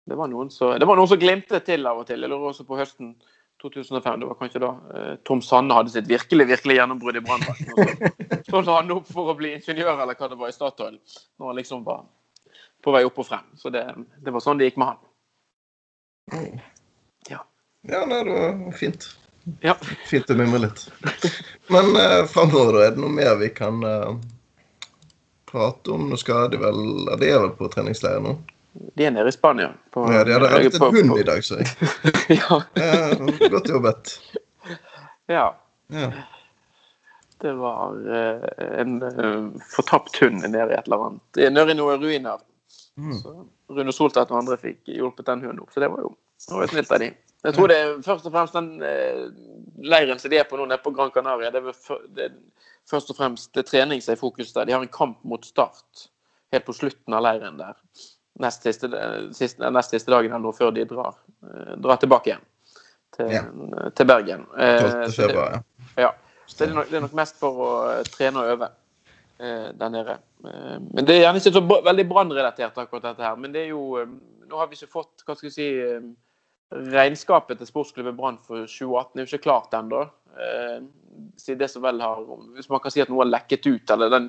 [0.09, 2.21] det, var noen som, det var noen som glimtet til av og til.
[2.21, 3.13] Jeg lurer også på høsten
[3.61, 4.19] 2005.
[4.19, 8.41] Det var kanskje da eh, Tom Sanne hadde sitt virkelig virkelig gjennombrudd i Brannverket.
[8.49, 10.97] Så så la han opp for å bli ingeniør eller hva det var i Statoil.
[11.39, 12.01] Når han liksom var
[12.81, 13.45] på vei opp og frem.
[13.55, 13.85] Så det,
[14.25, 15.01] det var sånn det gikk med han.
[17.81, 19.17] Ja, nei, det var fint.
[19.61, 19.73] Ja.
[20.05, 20.83] Fint å mimre litt.
[21.73, 22.83] Men eh, framover, da?
[22.85, 24.11] Er det noe mer vi kan eh,
[25.49, 26.05] prate om?
[26.11, 28.35] Nå skal de vel ja, De er vel på treningsleir nå?
[28.73, 29.71] De er nede i Spania.
[29.91, 31.73] På, Ja, de hadde reddet en hund i dag, så jeg.
[32.43, 34.13] ja, eh, godt jobbet.
[35.31, 35.47] ja.
[35.91, 36.11] Ja.
[37.41, 38.45] Det var eh,
[38.79, 41.23] en eh, fortapt hund nede i et eller annet.
[41.33, 42.45] Det Nede i noen ruiner.
[42.99, 43.13] Mm.
[43.17, 43.33] Så
[43.71, 45.71] Rune Soltvedt og andre fikk hjulpet den hunden opp.
[45.73, 46.15] Så det var jo
[46.49, 47.11] det var snilt av de.
[47.43, 49.21] Jeg tror det er først og fremst den eh,
[49.81, 51.51] leiren som de er på nå, nede på Gran Canaria.
[51.53, 52.35] Det er, for, det er
[52.89, 54.65] først og fremst det trening som er fokus der.
[54.69, 56.07] De har en kamp mot Start
[56.51, 57.77] helt på slutten av leiren der.
[58.41, 58.89] Nest siste,
[59.37, 62.45] siste, nest siste dagen eller noe før de drar, eh, drar tilbake igjen
[63.15, 63.43] til, Ja.
[63.95, 64.45] til Bergen.
[64.57, 64.91] Eh, 12.
[64.91, 65.61] så det- februar, ja.
[66.07, 66.11] ja.
[66.47, 68.77] Så det er, nok, det er nok mest for å eh, trene og øve eh,
[69.77, 70.17] der nede.
[70.45, 73.39] Eh, men det er gjerne ikke så veldig brannrelatert, akkurat dette her.
[73.39, 74.11] Men det er jo eh,
[74.51, 76.01] Nå har vi ikke fått hva skal vi si, eh,
[76.91, 80.01] regnskapet til sportsklubben Brann for 2018 er jo ikke klart ennå.
[80.35, 80.81] Eh,
[81.59, 82.19] det som vel har,
[82.55, 84.27] hvis man kan si at noe har lekket ut, eller den,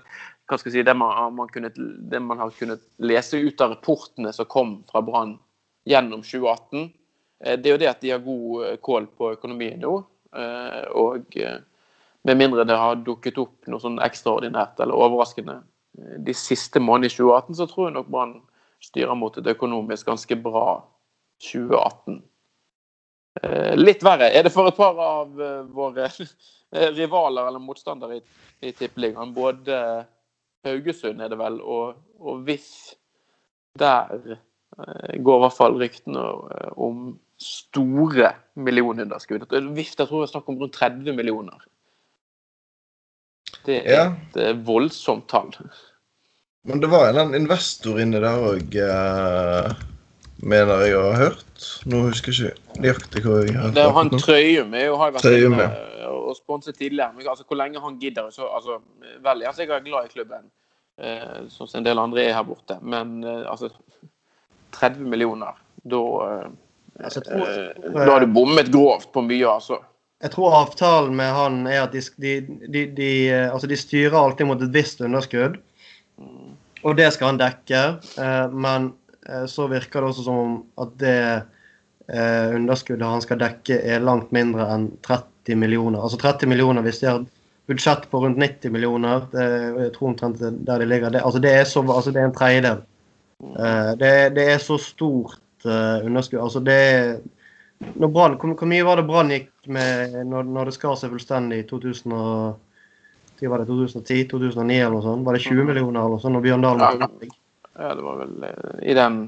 [0.50, 3.74] hva skal jeg si, det, man, man kunnet, det man har kunnet lese ut av
[3.76, 5.36] rapportene som kom fra Brann
[5.90, 6.88] gjennom 2018,
[7.44, 9.96] eh, det er jo det at de har god eh, kål på økonomien nå.
[10.38, 11.58] eh, Og eh,
[12.24, 15.58] med mindre det har dukket opp noe sånn ekstraordinært eller overraskende
[15.98, 18.36] eh, de siste månedene i 2018, så tror jeg nok Brann
[18.82, 20.66] styrer mot et økonomisk ganske bra
[21.42, 22.20] 2018.
[23.42, 26.08] Eh, Litt verre er det for et par av eh, våre
[26.98, 28.24] rivaler eller motstandere i,
[28.68, 29.34] i Tippeligaen.
[29.34, 29.82] Både
[30.66, 32.70] Haugesund er det vel, og, og VIF.
[33.80, 34.36] Der
[34.72, 36.22] går i hvert fall ryktene
[36.80, 39.46] om store millionunderskudd.
[39.74, 41.64] VIF der tror jeg snakk om rundt 30 millioner.
[43.66, 44.04] Det er ja.
[44.12, 45.52] et eh, voldsomt tall.
[46.68, 48.76] Men det var en eller annen investor inni der òg,
[50.42, 51.64] mener jeg å ha hørt.
[51.90, 54.20] Nå husker jeg ikke nøyaktig hva jeg har Det han hørt nå.
[54.22, 55.70] Trøyum har jo vært inne
[56.32, 57.12] og sponset tidligere.
[57.16, 58.80] Men altså, hvor lenge han gidder så, altså,
[59.22, 60.50] Vel, jeg er glad i klubben,
[60.98, 62.78] eh, sånn som en del andre er her borte.
[62.82, 63.70] Men eh, altså
[64.78, 66.50] 30 millioner, da eh,
[67.02, 69.78] Altså, tror, eh, Da har du bommet grovt på mye, altså.
[70.22, 72.32] Jeg tror avtalen med han er at de,
[72.70, 75.58] de, de, eh, altså de styrer alltid mot et visst underskudd.
[76.82, 77.82] Og det skal han dekke.
[78.22, 78.92] eh, Men
[79.26, 81.18] eh, så virker det også som at det
[82.12, 86.02] underskuddet han skal dekke, er langt mindre enn 30 millioner.
[86.02, 87.20] Altså 30 millioner hvis de har
[87.70, 89.22] budsjett på rundt 90 millioner.
[89.32, 89.44] Det,
[89.78, 91.14] jeg tror omtrent der de ligger.
[91.14, 92.82] Det, altså det, er så, altså det er en tredjedel.
[94.02, 96.42] Det, det er så stort underskudd.
[96.42, 97.14] Altså det er
[97.82, 101.62] Brann- hvor, hvor mye var det Brann gikk med når, når det skar seg fullstendig
[101.62, 102.58] i 2000 og,
[103.42, 104.24] var det, 2010?
[104.30, 105.24] 2009 eller noe sånt?
[105.26, 106.92] Var det 20 millioner eller noe sånt når Bjørndalen Ja.
[107.00, 107.38] måtte legge?
[107.72, 109.18] Ja, det var vel eh, i den,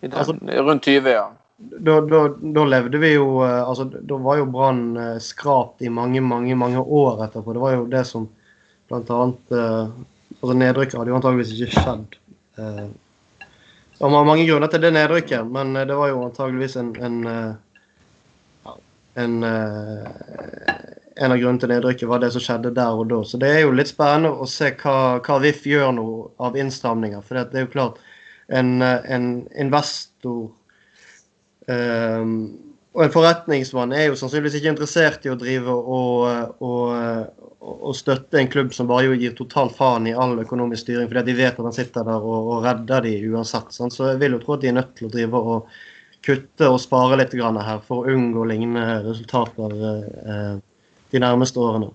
[0.00, 1.26] i den Altså- Rundt 20, ja.
[1.58, 2.20] Da, da,
[2.54, 6.54] da levde vi jo eh, altså Da var jo Brann eh, skrapt i mange, mange
[6.54, 7.52] mange år etterpå.
[7.56, 8.28] Det var jo det som
[8.92, 9.88] eh,
[10.38, 12.18] Altså nedrykket hadde jo antageligvis ikke skjedd.
[13.98, 17.16] Det var mange grunner til det nedrykket, men eh, det var jo antageligvis en en,
[17.26, 18.74] eh,
[19.18, 20.76] en, eh,
[21.16, 23.24] en av grunnene til nedrykket var det som skjedde der og da.
[23.26, 26.06] Så det er jo litt spennende å se hva, hva VIF gjør nå
[26.38, 27.24] av innstramninger.
[27.26, 27.98] For det er jo klart,
[28.48, 28.78] en
[29.58, 30.46] investor
[31.66, 32.30] um,
[32.94, 38.38] og en forretningsmann er jo sannsynligvis ikke interessert i å drive og, og, og støtte
[38.38, 41.66] en klubb som bare gir totalt faen i all økonomisk styring, fordi de vet at
[41.66, 43.72] han sitter der og, og redder de uansett.
[43.74, 43.92] Sånn.
[43.94, 45.78] Så jeg vil jo tro at de er nødt til å drive og
[46.24, 50.54] kutte og spare litt her for å unngå lignende resultater eh,
[51.10, 51.90] de nærmeste årene.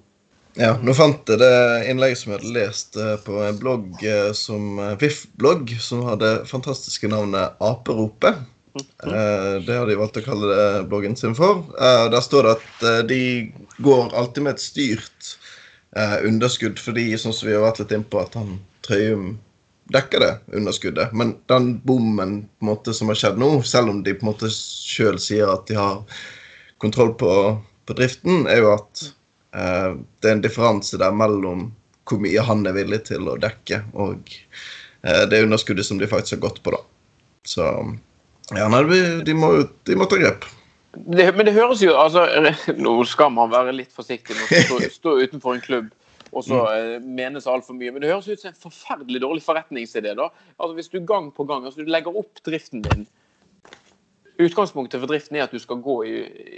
[0.53, 1.53] Ja, nå fant jeg det
[1.89, 6.43] innlegget som jeg hadde lest eh, på en blogg eh, som eh, VIF-blogg, som hadde
[6.49, 8.43] fantastiske navnet Aperopet.
[8.73, 11.59] Det har de valgt å kalle det bloggen sin for.
[11.77, 13.19] Der står det at de
[13.85, 15.27] går alltid med et styrt
[16.25, 19.35] underskudd, fordi sånn som vi har vært litt innpå, at han Trøyum
[19.93, 21.13] dekker det underskuddet.
[21.13, 24.31] Men den bommen på en måte som har skjedd nå, selv om de på en
[24.31, 26.01] måte sjøl sier at de har
[26.83, 27.33] kontroll på,
[27.85, 29.03] på driften, er jo at
[29.55, 29.91] eh,
[30.23, 31.69] det er en differanse der mellom
[32.09, 34.33] hvor mye han er villig til å dekke, og
[35.03, 36.81] eh, det underskuddet som de faktisk har gått på, da.
[37.47, 37.69] Så
[38.55, 38.83] ja, nei,
[39.23, 39.55] de må,
[39.87, 40.47] de må ta grep.
[40.93, 42.27] Det, men det høres jo altså,
[42.85, 45.91] Nå skal man være litt forsiktig med å stå, stå utenfor en klubb
[46.33, 46.69] og så mm.
[46.73, 47.91] Eh, menes altfor mye.
[47.93, 50.15] Men det høres ut som en forferdelig dårlig forretningsidé.
[50.17, 50.31] da.
[50.57, 53.05] Altså Hvis du gang på gang altså du legger opp driften din
[54.41, 56.13] Utgangspunktet for driften er at du skal gå i,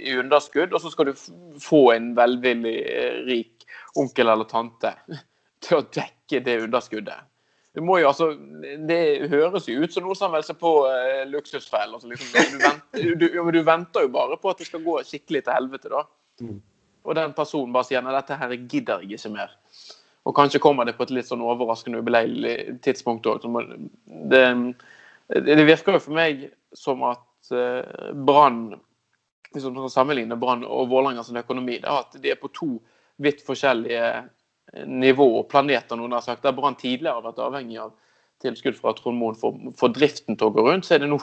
[0.08, 1.18] i underskudd, og så skal du
[1.60, 3.66] få en velvillig eh, rik
[4.00, 4.94] onkel eller tante
[5.64, 7.28] til å dekke det underskuddet.
[7.76, 8.30] Du må jo altså,
[8.88, 11.92] Det høres jo ut som noe som melder seg på uh, luksusfellen.
[11.98, 15.42] Altså, liksom, du, venter, du, du, venter jo bare på at det skal gå skikkelig
[15.44, 15.92] til helvete.
[15.92, 16.06] da.
[16.40, 16.56] Mm.
[17.06, 19.52] Og den personen bare sier nei, dette her gidder jeg ikke mer.
[20.26, 23.44] Og kanskje kommer det på et litt sånn overraskende ubeleilig tidspunkt òg.
[24.32, 24.42] Det,
[25.36, 28.72] det, virker jo for meg som at uh, Brann
[29.52, 32.70] Hvis man sammenligner Brann og Vålerenga sin økonomi, det er at de er på to
[33.22, 34.08] vidt forskjellige
[34.86, 36.42] nivå og planeter, noen har sagt.
[36.44, 37.94] Der Brann tidligere har vært avhengig av
[38.42, 41.20] tilskudd fra Trond Moen for, for, driften til å gå rundt, så er det nå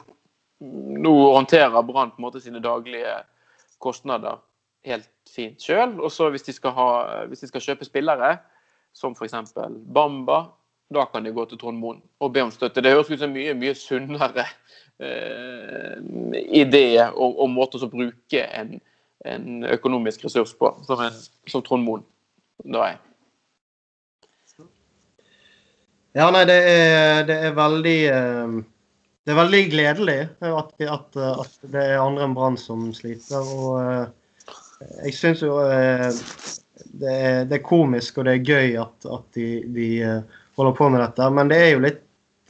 [0.64, 3.18] nå håndterer Brann på en måte sine daglige
[3.84, 4.40] kostnader
[4.88, 5.98] helt fint sjøl.
[6.00, 8.38] Og så hvis, hvis, de skal kjøpe spillere,
[8.96, 9.56] som f.eks.
[9.94, 10.46] Bamba,
[10.94, 12.84] da kan de gå til Trond Moen og be om støtte.
[12.84, 14.46] Det høres ut som mye, mye sunnere
[15.02, 15.98] eh,
[16.62, 18.76] idé og, og måte å bruke en,
[19.26, 21.18] en, økonomisk ressurs på, som, en,
[21.50, 22.06] som Trond Moen
[22.64, 23.02] da er.
[26.14, 28.58] Ja, nei, det er, det er veldig eh,
[29.26, 33.42] Det er veldig gledelig at, at, at det er andre enn Brann som sliter.
[33.42, 36.10] Og eh, jeg syns jo eh,
[37.02, 39.88] det er, det er, komisk og det er gøy at, at de, de,
[40.60, 41.30] holder på med dette.
[41.34, 42.04] Men det er jo litt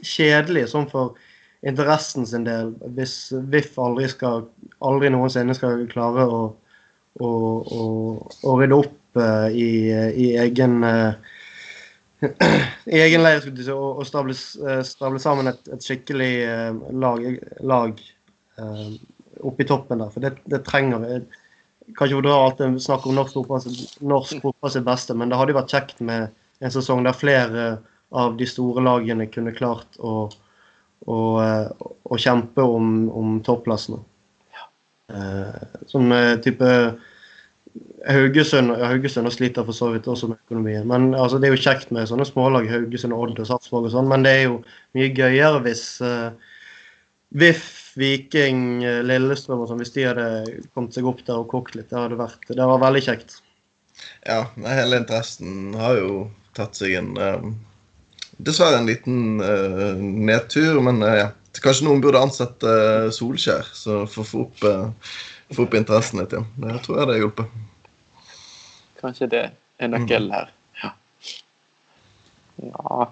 [0.04, 1.14] kjedelig sånn for
[1.64, 3.16] interessen sin del hvis
[3.54, 4.50] VIF aldri, skal,
[4.84, 6.42] aldri noensinne skal klare å,
[7.24, 7.86] å, å,
[8.44, 9.22] å rydde opp
[9.56, 10.82] i, i egen
[12.86, 14.36] i egen leir og, og stable,
[14.68, 17.26] eh, stable, sammen et, et skikkelig eh, lag,
[17.66, 18.04] lag
[18.60, 18.92] eh,
[19.44, 20.12] oppe i toppen der.
[20.14, 21.20] For det, det trenger vi.
[21.98, 23.36] Kan ikke dra alt snakk om norsk
[24.40, 26.32] fotball sitt beste, men det hadde jo vært kjekt med
[26.64, 27.66] en sesong der flere
[28.16, 30.30] av de store lagene kunne klart å,
[31.10, 34.00] å, å kjempe om, om topplassene.
[35.14, 35.52] Uh,
[35.92, 36.70] sånn type
[38.06, 40.88] Haugesund, Haugesund sliter for så vidt også med økonomien.
[40.88, 44.10] Men altså, Det er jo kjekt med sånne smålag, Haugesund, Odd og Sarpsborg og sånn,
[44.12, 44.60] men det er jo
[44.98, 46.36] mye gøyere hvis uh,
[47.32, 47.66] VIF,
[48.00, 50.28] Viking, uh, Lillestrøm og sånn, hvis de hadde
[50.76, 51.90] kommet seg opp der og kokt litt.
[51.90, 53.38] Det hadde vært, det var veldig kjekt.
[54.28, 56.26] Ja, hele interessen har jo
[56.58, 57.54] tatt seg en uh,
[58.44, 61.32] Dessverre en liten uh, nedtur, men ja.
[61.64, 62.72] Kanskje noen burde ansette
[63.14, 64.64] Solskjær så for å få opp
[65.56, 66.48] få opp interessen litt igjen.
[66.62, 67.58] Det tror jeg det har hjulpet.
[69.02, 69.44] Kanskje det
[69.80, 70.54] er nøkkelen her.
[70.84, 70.94] Ja.
[72.70, 73.10] ja.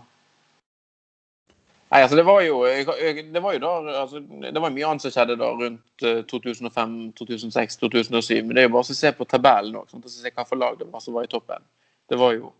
[1.92, 5.12] Nei, altså det var jo, det var jo da, altså, det var mye annet som
[5.12, 8.38] skjedde da rundt 2005, 2006, 2007.
[8.46, 10.88] Men det er jo bare å se på tabellen òg, sånn, se for lag det
[10.88, 11.68] var som var i toppen.
[12.08, 12.54] Det var jo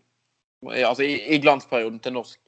[0.62, 2.38] altså i, i glansperioden til norsk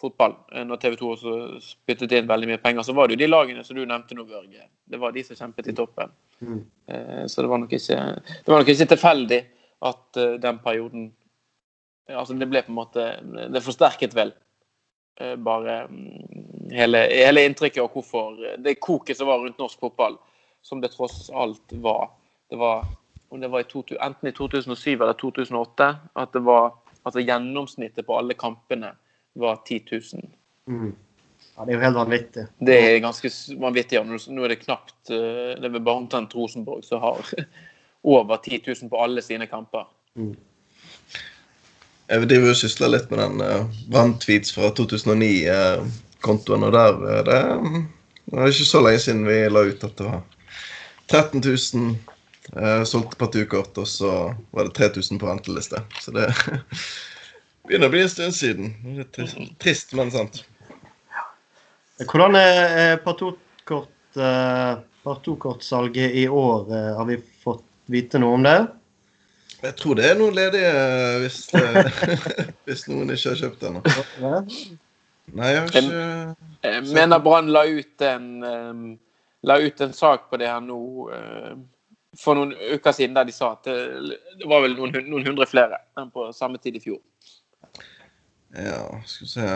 [0.00, 1.32] fotball, eh, når TV 2 også
[1.64, 4.24] spyttet inn veldig mye penger, så var det jo de lagene som du nevnte nå,
[4.28, 4.68] Børge.
[4.84, 6.12] Det var de som kjempet i toppen.
[6.40, 6.60] Mm.
[6.86, 7.96] Eh, så det var nok ikke,
[8.44, 9.40] det var nok ikke tilfeldig
[9.90, 11.10] at eh, den perioden
[12.10, 13.02] Altså, det ble på en måte
[13.54, 14.32] Det forsterket vel
[15.44, 20.16] bare mm, hele, hele inntrykket av hvorfor Det koket som var rundt norsk fotball,
[20.64, 22.08] som det tross alt var.
[22.50, 22.88] Det var
[23.30, 26.72] om det var i to, enten i 2007 eller 2008 at det var
[27.04, 28.94] altså gjennomsnittet på alle kampene
[29.38, 30.30] var 10 000.
[30.66, 30.96] Mm.
[31.56, 32.44] Ja, Det er jo helt vanvittig.
[32.58, 33.98] Det er ganske vanvittig.
[33.98, 34.04] Ja.
[34.04, 37.20] Nå er det knapt eh, Det er bare omtrent Rosenborg som har
[38.16, 39.88] over 10 000 på alle sine kamper.
[40.16, 40.36] Mm.
[42.10, 47.38] Jeg driver og sysler litt med den uh, branntweets fra 2009-kontoen, og der uh, det
[47.62, 47.84] mm,
[48.24, 50.24] Det var ikke så lenge siden vi la ut at det var
[51.10, 51.92] 13 000
[52.56, 54.10] uh, solgte parturkort, og så
[54.50, 55.84] var det 3000 på venteliste.
[56.02, 56.26] Så det
[57.68, 58.74] begynner å bli en stund siden.
[58.82, 60.42] Det er trist, trist men sant.
[62.08, 62.96] Hvordan er
[65.04, 66.72] partokortsalget eh, i år?
[66.72, 68.58] Eh, Har vi fått vite noe om det?
[69.60, 70.72] Jeg tror det er noen ledige
[71.20, 71.84] hvis, eh,
[72.68, 73.80] hvis noen ikke har kjøpt ennå.
[75.30, 75.84] Nei, jeg har ikke
[76.64, 78.26] Jeg mener Brann la ut en
[79.42, 80.80] la ut en sak på det her nå
[81.14, 81.52] eh,
[82.18, 83.76] for noen uker siden der de sa at det,
[84.40, 86.98] det var vel noen, noen hundre flere enn på samme tid i fjor.
[88.56, 89.46] Ja, skal vi se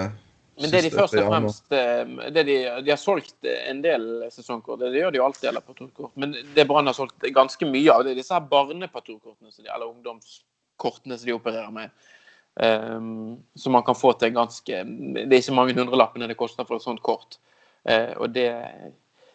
[0.61, 4.83] Men det de først og fremst eh, det de, de har solgt en del sesongkort.
[4.85, 6.13] Det gjør de jo alltid, eller parturkort.
[6.21, 11.19] Men det Brann har solgt ganske mye av, det er disse her barneparturkortene, eller ungdomskortene
[11.19, 11.95] som de opererer med.
[12.55, 16.79] Um, som man kan få til ganske Det er ikke mange hundrelappene det koster for
[16.79, 17.41] et sånt kort.
[17.83, 18.47] Uh, og det,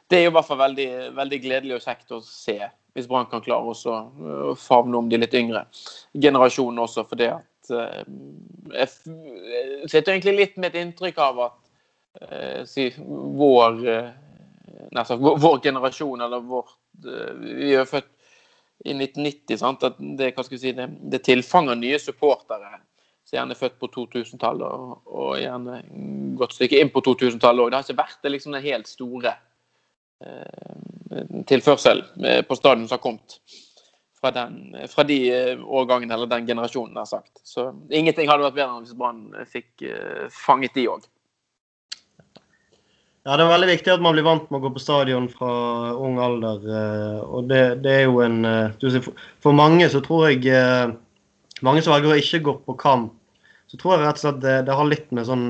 [0.08, 2.58] det er jo i hvert fall veldig, veldig gledelig og kjekt å se,
[2.96, 5.66] hvis Brann kan klare å favne om de litt yngre
[6.16, 7.04] generasjonene også.
[7.10, 11.60] For det at eh, Jeg sitter egentlig litt med et inntrykk av at
[12.26, 14.12] eh, si, vår eh,
[14.96, 18.12] nesten, vår, vår generasjon, eller vårt eh, Vi er født
[18.86, 19.84] i 1990, sant?
[19.84, 22.78] At det, si, det, det tilfanger nye supportere
[23.30, 25.82] som gjerne er født på 2000-tallet og, og gjerne
[26.40, 27.70] godt stykke inn på 2000-tallet òg.
[27.70, 29.36] Det har ikke vært det liksom den helt store
[30.26, 33.38] eh, tilførsel eh, på stadion som har kommet
[34.20, 37.32] fra, den, fra de eh, årgangene eller den generasjonen, nær sagt.
[37.48, 41.08] Så ingenting hadde vært bedre enn hvis Brann fikk eh, fanget de òg.
[43.28, 45.52] Ja, Det er veldig viktig at man blir vant med å gå på stadion fra
[45.96, 46.66] ung alder.
[46.68, 48.42] eh, og det, det er jo en
[48.80, 50.98] for, mange så tror jeg
[51.60, 53.10] Mange som velger å ikke gå på kamp,
[53.68, 55.48] så tror jeg rett og slett det, det har litt med sånn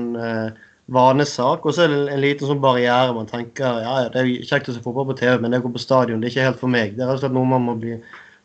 [0.90, 1.62] vanesak.
[1.62, 3.14] Og så er det en liten sånn barriere.
[3.14, 5.72] Man tenker ja, det er kjekt å se fotball på TV, men det å gå
[5.76, 6.96] på stadion det er ikke helt for meg.
[6.96, 7.94] Det er rett og slett noe man må bli,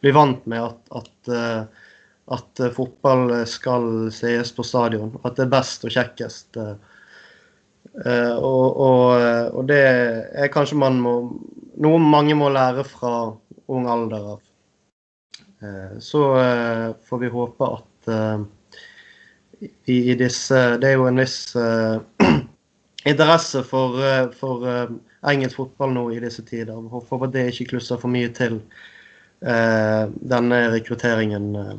[0.06, 0.64] bli vant med.
[0.64, 1.64] At, at, eh,
[2.36, 5.16] at eh, fotball skal sees på stadion.
[5.26, 6.60] At det er best og kjekkest.
[6.62, 11.20] eh, og, og, og det er kanskje man må
[11.76, 13.34] Noe mange må lære fra
[13.68, 14.44] ung alder av.
[16.00, 16.22] Så
[17.04, 18.08] får vi håpe at
[19.60, 21.52] i, i disse Det er jo en viss
[23.12, 24.00] interesse for,
[24.40, 24.64] for
[25.28, 26.80] engelsk fotball nå i disse tider.
[26.96, 28.62] Håper at det ikke klusser for mye til
[29.46, 31.74] denne rekrutteringen eh,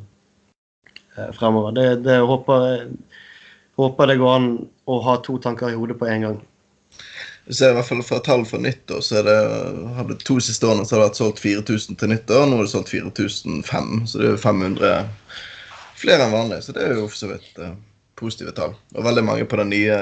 [1.18, 1.72] eh, fremover.
[1.72, 2.88] Det, det håper
[3.76, 4.46] Håper det går an
[4.88, 6.36] å ha to tanker i hodet på en gang.
[7.44, 9.34] Jeg ser i hvert fall fra tall for nyttår, så er det,
[9.98, 12.46] har det to siste årene så har det vært solgt 4000 til nyttår.
[12.48, 14.94] Nå er det solgt 4005, så det er 500
[16.00, 16.62] flere enn vanlig.
[16.64, 17.76] Så det er jo for så vidt eh,
[18.16, 18.72] positive tall.
[18.96, 19.98] Og veldig mange på den nye,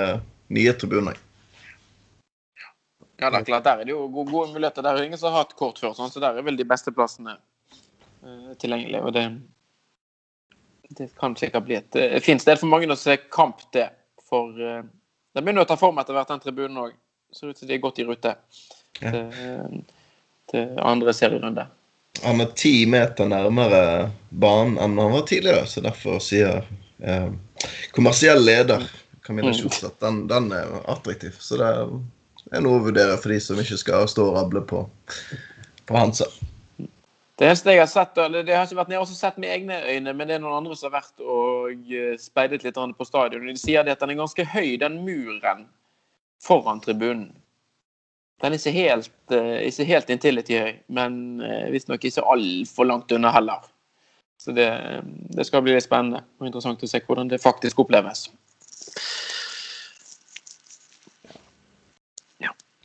[0.55, 1.19] nye tribunen.
[3.19, 4.87] Ja, det er klart, Der er det jo gode, gode muligheter.
[4.87, 6.95] Der er ingen som har hatt kort før, sånn, så der er vel de beste
[6.95, 7.43] plassene eh,
[8.61, 9.01] tilgjengelig.
[9.03, 9.25] og det,
[10.99, 13.89] det kan sikkert bli et eh, fint sted for mange å se kamp, det.
[14.29, 14.83] For de
[15.35, 16.93] det begynner å ta form etter hvert, den tribunen òg.
[17.35, 18.37] Ser ut som de er godt i rute
[19.03, 19.11] Ja.
[19.11, 19.81] til,
[20.53, 21.65] til andre serierunde.
[22.23, 26.63] Han er ti meter nærmere banen enn han var tidligere, så derfor sier
[27.03, 27.33] eh,
[27.97, 28.87] kommersiell leder
[29.27, 29.59] Camilla Mm.
[29.59, 31.35] Kjos at den, den er attraktiv.
[31.41, 31.73] Så det
[32.45, 34.83] det er noe å vurdere for de som ikke skal stå og rable på,
[35.89, 36.29] på Hansa.
[37.35, 39.51] Det eneste jeg har sett, eller det har ikke vært jeg har også sett med
[39.51, 43.07] egne øyne, men det er noen andre som har vært og eh, speidet litt på
[43.09, 43.49] stadion.
[43.49, 45.65] De sier at den er ganske høy, den muren
[46.43, 47.33] foran tribunen.
[48.43, 53.11] Den er ikke helt, eh, ikke helt intility høy, men eh, visstnok ikke altfor langt
[53.17, 53.67] unna heller.
[54.39, 54.71] Så det,
[55.35, 58.29] det skal bli litt spennende og interessant å se hvordan det faktisk oppleves.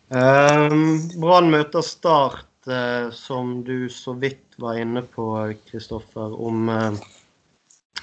[0.10, 7.00] Um, Brann møter Start, eh, som du så vidt var inne på, Kristoffer, om eh,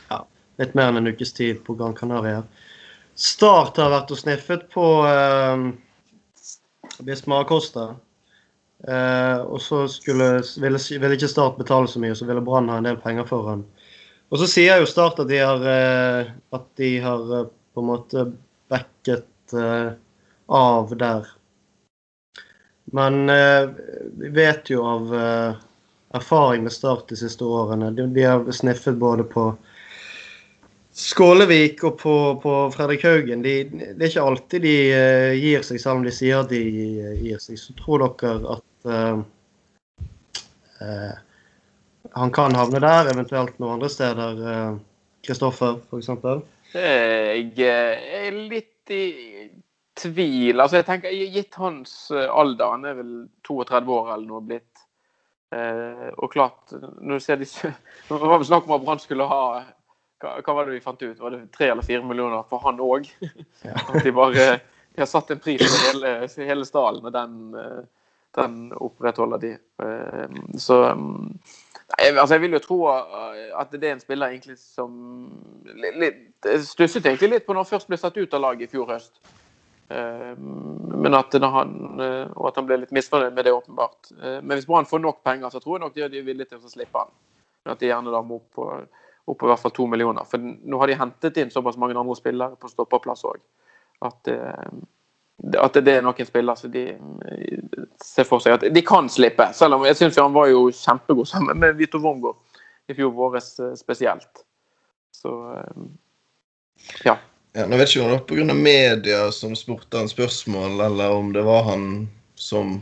[0.09, 0.20] ja,
[0.62, 2.43] litt mer enn en ukes tid på Gran Canaria.
[3.16, 5.68] Start har vært og sniffet på eh,
[7.07, 7.95] Bismar Costa.
[8.88, 12.80] Eh, og så skulle, ville, ville ikke Start betale så mye, så ville Brann ha
[12.80, 13.64] en del penger for han.
[14.30, 17.90] Og så sier jo Start at de har, eh, at de har eh, på en
[17.93, 18.26] måte
[18.72, 19.95] backet eh,
[20.49, 21.28] av der.
[22.97, 23.68] Men eh,
[24.16, 25.62] vi vet jo av eh,
[26.16, 29.51] erfaring med Start de siste årene De, de har sniffet både på
[30.97, 33.42] Skålevik og på, på Fredrik Haugen.
[33.44, 36.61] De, det er ikke alltid de eh, gir seg, selv om de sier at de
[37.20, 37.59] gir seg.
[37.61, 40.07] Så tror dere at eh,
[40.86, 41.18] eh,
[42.16, 44.40] han kan havne der, eventuelt noen andre steder.
[45.26, 46.09] Kristoffer, f.eks.?
[46.72, 49.05] Jeg er litt i
[49.97, 50.61] tvil.
[50.61, 53.14] Altså, jeg tenker, Gitt hans alder, han er vel
[53.49, 54.86] 32 år eller noe blitt.
[55.55, 57.68] Eh, og klart, når du ser disse
[58.09, 59.42] Det var vel snakk om at Brann skulle ha
[60.18, 61.20] hva, hva, var det vi fant ut?
[61.20, 63.07] Var det tre eller fire millioner for han òg?
[63.62, 63.76] Ja.
[63.92, 64.49] At de bare
[64.97, 66.11] de har satt en pris på hele,
[66.49, 67.34] hele stallen, og den,
[68.38, 69.51] den opprettholder de.
[69.84, 74.97] Eh, så jeg, altså Jeg vil jo tro at det er en spiller egentlig som
[76.01, 76.24] litt,
[76.64, 79.20] Stusset egentlig litt på når han først ble satt ut av laget i fjor høst.
[79.89, 84.11] Eh, men at han, eh, og at han ble litt misfornøyd med det, åpenbart.
[84.22, 86.62] Eh, men hvis Brann får nok penger, så tror jeg nok de er villige til
[86.62, 87.12] å slippe han.
[87.64, 88.66] Men at de gjerne da må opp på,
[89.26, 90.26] opp på i hvert fall to millioner.
[90.26, 93.39] For nå har de hentet inn såpass mange andre spillere på stopperplass òg.
[94.07, 96.82] At, at, det er noen spillere som de
[98.05, 99.49] ser for seg at de kan slippe.
[99.57, 102.37] Selv om jeg syns han var jo kjempegod sammen med Vito Wormgård
[102.87, 104.45] i fjor våres spesielt.
[105.16, 105.32] Så
[107.07, 107.16] ja.
[107.57, 108.54] Ja, nå vet ikke om det var pga.
[108.54, 111.86] media som spurte han spørsmål, eller om det var han
[112.34, 112.74] som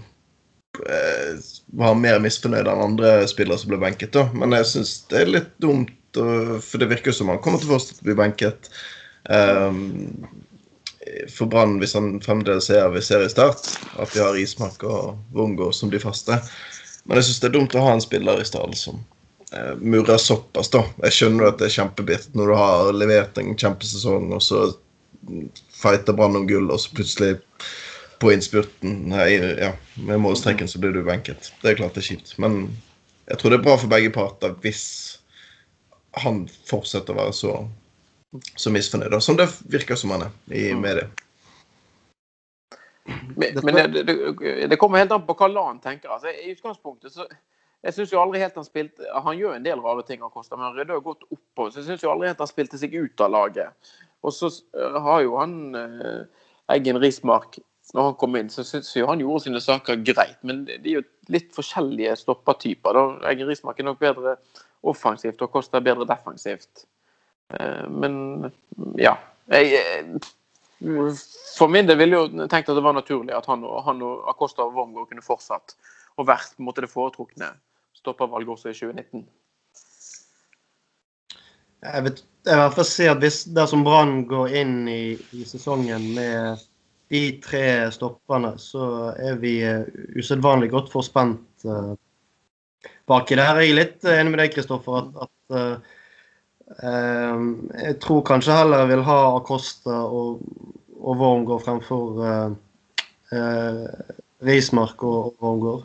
[0.89, 1.37] eh,
[1.79, 4.17] var mer misfornøyd enn andre spillere som ble benket.
[4.17, 4.27] da.
[4.35, 7.77] Men jeg syns det er litt dumt, for det virker som han kommer til å
[7.77, 8.69] fortsette å bli benket.
[9.31, 10.27] Um,
[11.31, 13.67] for Brann, hvis han fremdeles er ved seriestart,
[13.99, 16.39] at de har Ismark og Wongo som de faste.
[17.05, 19.03] Men jeg syns det er dumt å ha en spiller i stallen som
[19.57, 20.85] eh, murrer såpass, da.
[21.07, 24.67] Jeg skjønner at det er kjempebitt når du har levert en kjempesesong, og så
[25.75, 27.37] fighter Brann om gull, og så plutselig
[28.21, 29.31] på innspurten nei,
[29.61, 29.73] ja,
[30.07, 31.51] med målstreken så blir du benket.
[31.63, 32.37] Det er klart det er kjipt.
[32.43, 32.69] Men
[33.29, 34.85] jeg tror det er bra for begge parter hvis
[36.23, 37.57] han fortsetter å være så,
[38.55, 40.81] så misfornøyd, som det virker som han er i mediet.
[40.87, 41.11] media.
[43.37, 44.15] Men, men det, det,
[44.71, 46.13] det, kommer helt an på hva LAN tenker.
[46.15, 47.27] Altså, I utgangspunktet så
[47.85, 50.57] jeg syns jo aldri helt han spilte Han gjør en del rare ting, han Kosta,
[50.57, 51.69] men han rydder godt oppå.
[51.69, 53.93] Så jeg syns jo aldri helt han spilte seg ut av laget.
[54.25, 57.61] Og så eh, har jo han eh, Eggen Rismark
[57.95, 60.39] når han kom inn, så syns jo han gjorde sine saker greit.
[60.47, 62.97] Men de er jo litt forskjellige stoppertyper.
[62.97, 63.05] da.
[63.31, 64.39] Eggen Rismark er nok bedre
[64.85, 66.87] offensivt og Kosta bedre defensivt.
[67.53, 68.49] Eh, men
[68.99, 69.19] ja.
[69.53, 69.77] Jeg,
[71.59, 74.25] for min del ville jo tenkt at det var naturlig at han og, han og
[74.33, 75.77] Acosta og Wormgård kunne fortsatt
[76.17, 77.53] og vært på en måte det foretrukne
[77.95, 79.25] stoppervalg også i 2019?
[81.85, 82.15] Jeg vil
[82.45, 86.63] i hvert fall si at hvis dersom Brann går inn i, i, sesongen med
[87.13, 89.85] de tre stopperne, så er vi uh,
[90.17, 91.93] usedvanlig godt forspent uh,
[93.09, 93.61] baki der.
[93.61, 97.45] Jeg er litt enig med deg, Kristoffer, at, at uh,
[97.85, 100.45] jeg tror kanskje heller jeg vil ha Acosta og,
[100.97, 102.57] og Wormgård fremfor
[104.45, 105.85] Rismark og, og Wormgård.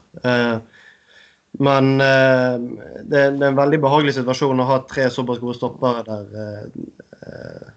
[1.58, 2.60] Men uh,
[3.04, 6.66] det, er en veldig behagelig situasjon å ha tre såpass gode stoppere der.
[7.26, 7.70] Uh,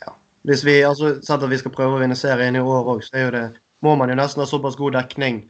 [0.00, 0.14] ja.
[0.48, 3.44] Hvis vi altså, at vi skal prøve å vinne serien i år òg, så det,
[3.84, 5.42] må man jo nesten ha såpass god dekning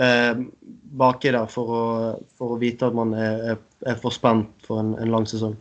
[0.00, 0.34] uh,
[1.00, 1.86] baki der for å,
[2.38, 3.56] for å, vite at man er,
[3.86, 5.56] er, for spent for en, en, lang sesong.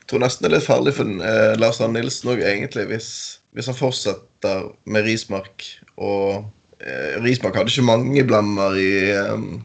[0.00, 3.10] Jeg tror nesten det er litt farlig for uh, Lars Arne Nilsen òg, egentlig, hvis,
[3.52, 5.68] hvis, han fortsetter med Rismark.
[6.00, 6.48] Og
[7.22, 8.92] Rismark hadde ikke mange blemmer i
[9.30, 9.60] um,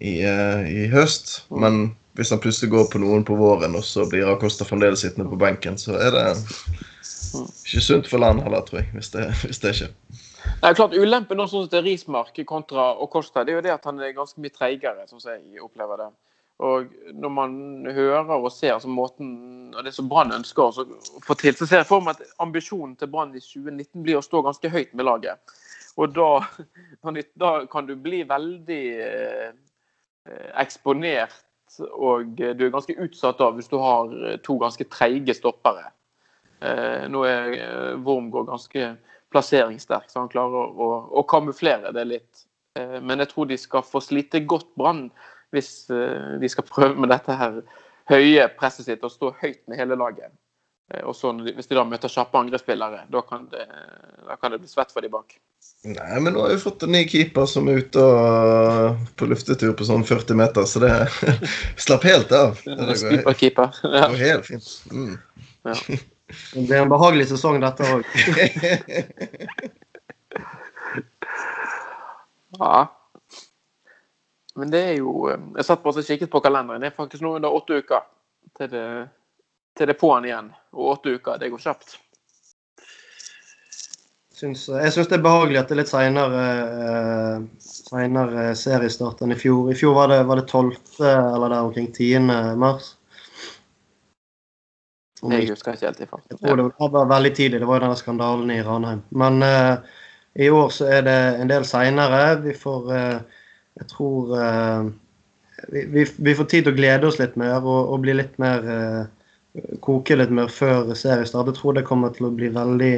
[0.00, 1.44] i, uh, i høst.
[1.52, 5.28] Men hvis han plutselig går på noen på våren, og så blir Acosta fremdeles sittende
[5.30, 6.24] på benken, så er det
[7.36, 9.92] ikke sunt for landet heller, tror jeg, hvis det, hvis det skjer.
[10.60, 14.00] Nei, klart Ulempen nå sånn til Rismark kontra Acosta det er jo det at han
[14.02, 16.10] er ganske mye treigere, sånn som jeg opplever det.
[16.60, 17.52] Og når man
[17.88, 19.30] hører og ser altså måten
[19.72, 20.84] og det som Brann ønsker å
[21.24, 24.24] få til, så ser jeg for meg at ambisjonen til Brann i 2019 blir å
[24.24, 25.56] stå ganske høyt med laget.
[25.96, 26.28] Og da,
[27.44, 29.69] da kan du bli veldig eh, Eh,
[30.60, 31.38] eksponert
[31.78, 35.92] og du er ganske utsatt da hvis du har eh, to ganske treige stoppere.
[36.60, 38.94] Eh, nå er Wormgård ganske
[39.30, 42.46] plasseringssterk, så han klarer å, å, kamuflere det litt.
[42.74, 45.04] Men jeg tror de skal få slite godt Brann
[45.54, 47.60] hvis de skal prøve med dette her
[48.10, 50.30] høye presset sitt og stå høyt med hele laget.
[51.04, 53.66] Og så Hvis de da møter kjappe angrepsspillere, da kan det,
[54.26, 55.36] da kan det bli svett for de bak.
[55.86, 59.72] Nei, men nå har vi fått en ny keeper som er ute og, på luftetur
[59.76, 60.92] på sånn 40 meter, så det
[61.84, 62.58] slapp helt av.
[62.66, 63.68] Det går, keeper.
[63.86, 64.08] Ja.
[64.10, 64.68] går helt fint.
[64.92, 65.14] Mm.
[65.68, 65.74] Ja.
[66.30, 68.06] Det blir en behagelig sesong, dette òg.
[72.60, 72.86] ja.
[74.54, 76.82] Men det er jo Jeg satt bare og kikket på kalenderen.
[76.84, 78.02] Det er faktisk nå under åtte uker
[78.58, 79.08] til det,
[79.80, 80.52] til det er på'n igjen.
[80.76, 81.96] Og åtte uker, det går kjapt.
[84.40, 85.90] Syns, jeg syns det er behagelig at det er litt
[87.90, 89.68] seinere eh, seriestart enn i fjor.
[89.72, 90.70] I fjor var det, var det 12.
[91.04, 92.20] eller der omkring 10.
[92.60, 92.94] mars.
[95.20, 96.30] Om Jeg husker ikke helt i farten.
[96.30, 97.60] jeg tror det var, var veldig tidlig.
[97.60, 99.02] Det var jo denne skandalen i Ranheim.
[99.12, 99.76] Men eh,
[100.40, 102.40] i år så er det en del seinere.
[102.44, 103.20] Vi får eh,
[103.80, 104.82] Jeg tror eh,
[105.68, 108.38] vi, vi, vi får tid til å glede oss litt mer og, og bli litt
[108.40, 109.04] mer eh,
[109.82, 111.48] Koke litt mer før seriestart.
[111.50, 112.94] Jeg tror det kommer til å bli veldig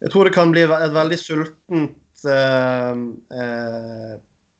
[0.00, 3.02] Jeg tror det kan bli et veldig sultent eh,
[3.36, 4.14] eh,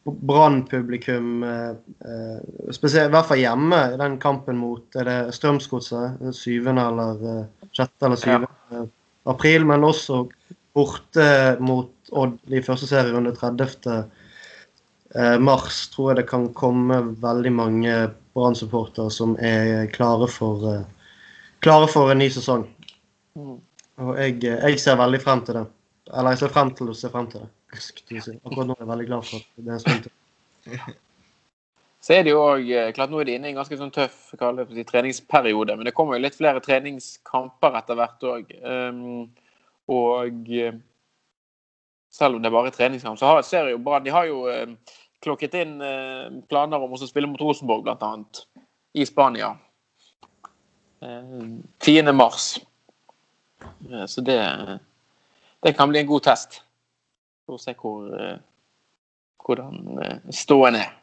[0.04, 1.70] Brann-publikum, eh,
[2.04, 2.38] eh,
[2.76, 6.68] spesielt i hvert fall hjemme, i den kampen mot er det Strømsgodset, 7.
[6.68, 8.84] eller eh, sjette eller Ja.
[9.32, 10.26] april, men også
[10.74, 14.10] borte mot Odd i første serierunde 30.
[15.14, 17.94] eh, mars, tror jeg det kan komme veldig mange
[18.34, 21.18] Brann-supportere som er klare for, eh,
[21.60, 22.68] klare for en ny sesong.
[23.36, 23.60] Mm.
[23.98, 25.66] Og jeg, eh, jeg ser veldig frem til det.
[26.14, 27.50] Eller jeg ser frem til å se frem til det.
[28.44, 30.12] Akkurat nå er jeg veldig glad for at det er en stund til.
[32.00, 34.30] Så er det jo også, Klart nå er de inne i en ganske sånn tøff
[34.32, 38.54] det, si, treningsperiode, men det kommer jo litt flere treningskamper etter hvert òg.
[39.90, 40.78] og eh,
[42.10, 44.72] selv om det er bare treningskamp, så har, ser jo Brann De har jo eh,
[45.22, 48.44] klokket inn eh, planer om å spille mot Rosenborg, annet,
[48.96, 49.54] i Spania.
[51.00, 51.34] Eh,
[51.78, 52.12] 10.
[52.12, 52.54] mars.
[53.90, 54.40] Eh, så det,
[55.62, 56.62] det kan bli en god test.
[57.46, 58.38] For å se hvor, eh,
[59.44, 60.96] hvordan eh, ståen er.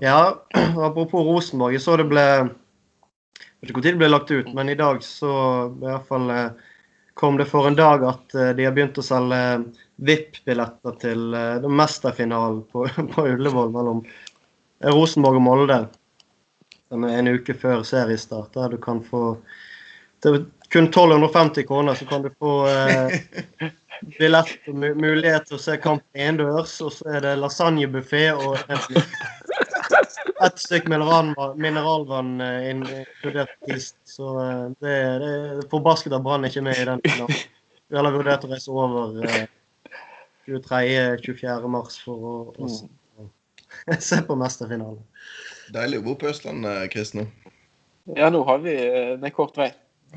[0.00, 0.38] Ja,
[0.76, 1.76] apropos Rosenborg.
[1.76, 5.00] Jeg så det ble Jeg vet ikke når det ble lagt ut, men i dag
[5.02, 5.30] så
[5.66, 6.66] i hvert fall eh,
[7.18, 9.40] kom det for en dag at eh, de har begynt å selge
[10.06, 14.04] VIP-billetter til uh, mesterfinalen på, på Ullevål mellom
[14.84, 15.80] Rosenborg og Molde.
[16.88, 19.36] Den er en uke før seriestart, der du kan få
[20.22, 23.68] til kun 1250 kroner, så kan du få uh,
[24.18, 26.78] billett og mulighet til å se kampen innendørs.
[26.84, 28.58] Og så er det lasagnebuffé og
[30.46, 33.94] ett stykk mineralvann, eh, inkludert is.
[34.04, 34.38] Så
[34.80, 34.88] det,
[35.20, 37.00] det er forbasket at Brann ikke er med i den.
[37.88, 39.46] Vi har vurdert å reise over eh,
[40.48, 41.68] 23.-24.
[41.72, 42.88] mars for å, å se,
[44.10, 45.02] se på mesterfinalen.
[45.74, 47.26] Deilig å bo på Østlandet, Kristne.
[48.16, 49.68] Ja, nå har vi eh, det er kort vei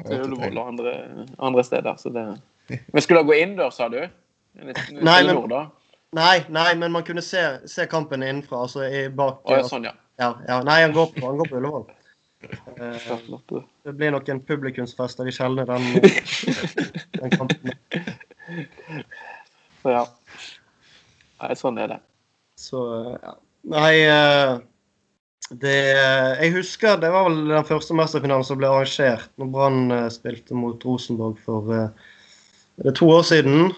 [0.07, 0.95] til Ullevål og andre,
[1.43, 1.97] andre steder.
[1.99, 2.23] Så det...
[2.71, 3.99] Men skulle du gå innendørs, sa du?
[4.63, 5.57] Litt, Nei, men- nord.
[6.15, 7.39] Nei, nei, men man kunne se,
[7.71, 8.65] se kampen innenfra.
[8.65, 9.93] Altså i bak Å, ja, sånn, ja.
[10.19, 11.89] ja, ja, Nei, han går på, han går på Ullevål.
[12.41, 13.09] Eh,
[13.85, 15.83] Det blir nok en publikumsfest av de sjeldne, den,
[17.19, 17.75] den kampen.
[19.83, 20.01] Så ja.
[21.41, 21.99] Nei, sånn er det.
[22.59, 22.81] Så
[23.17, 23.35] ja.
[23.71, 24.55] Nei eh,
[25.61, 25.75] det,
[26.41, 30.57] Jeg husker det var vel den første mesterfinalen som ble arrangert når Brann eh, spilte
[30.57, 32.11] mot Rosenborg for eh,
[32.81, 33.73] er det to år siden.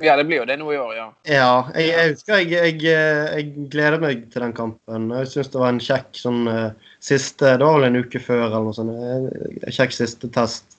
[0.00, 1.06] Ja, det blir jo det nå i år, ja.
[1.28, 5.10] Ja, jeg, jeg husker jeg, jeg, jeg gleder meg til den kampen.
[5.12, 6.40] Jeg syns det var en kjekk sånn
[7.04, 8.94] siste Det var vel en uke før eller noe sånt.
[8.96, 10.69] En kjekk siste test.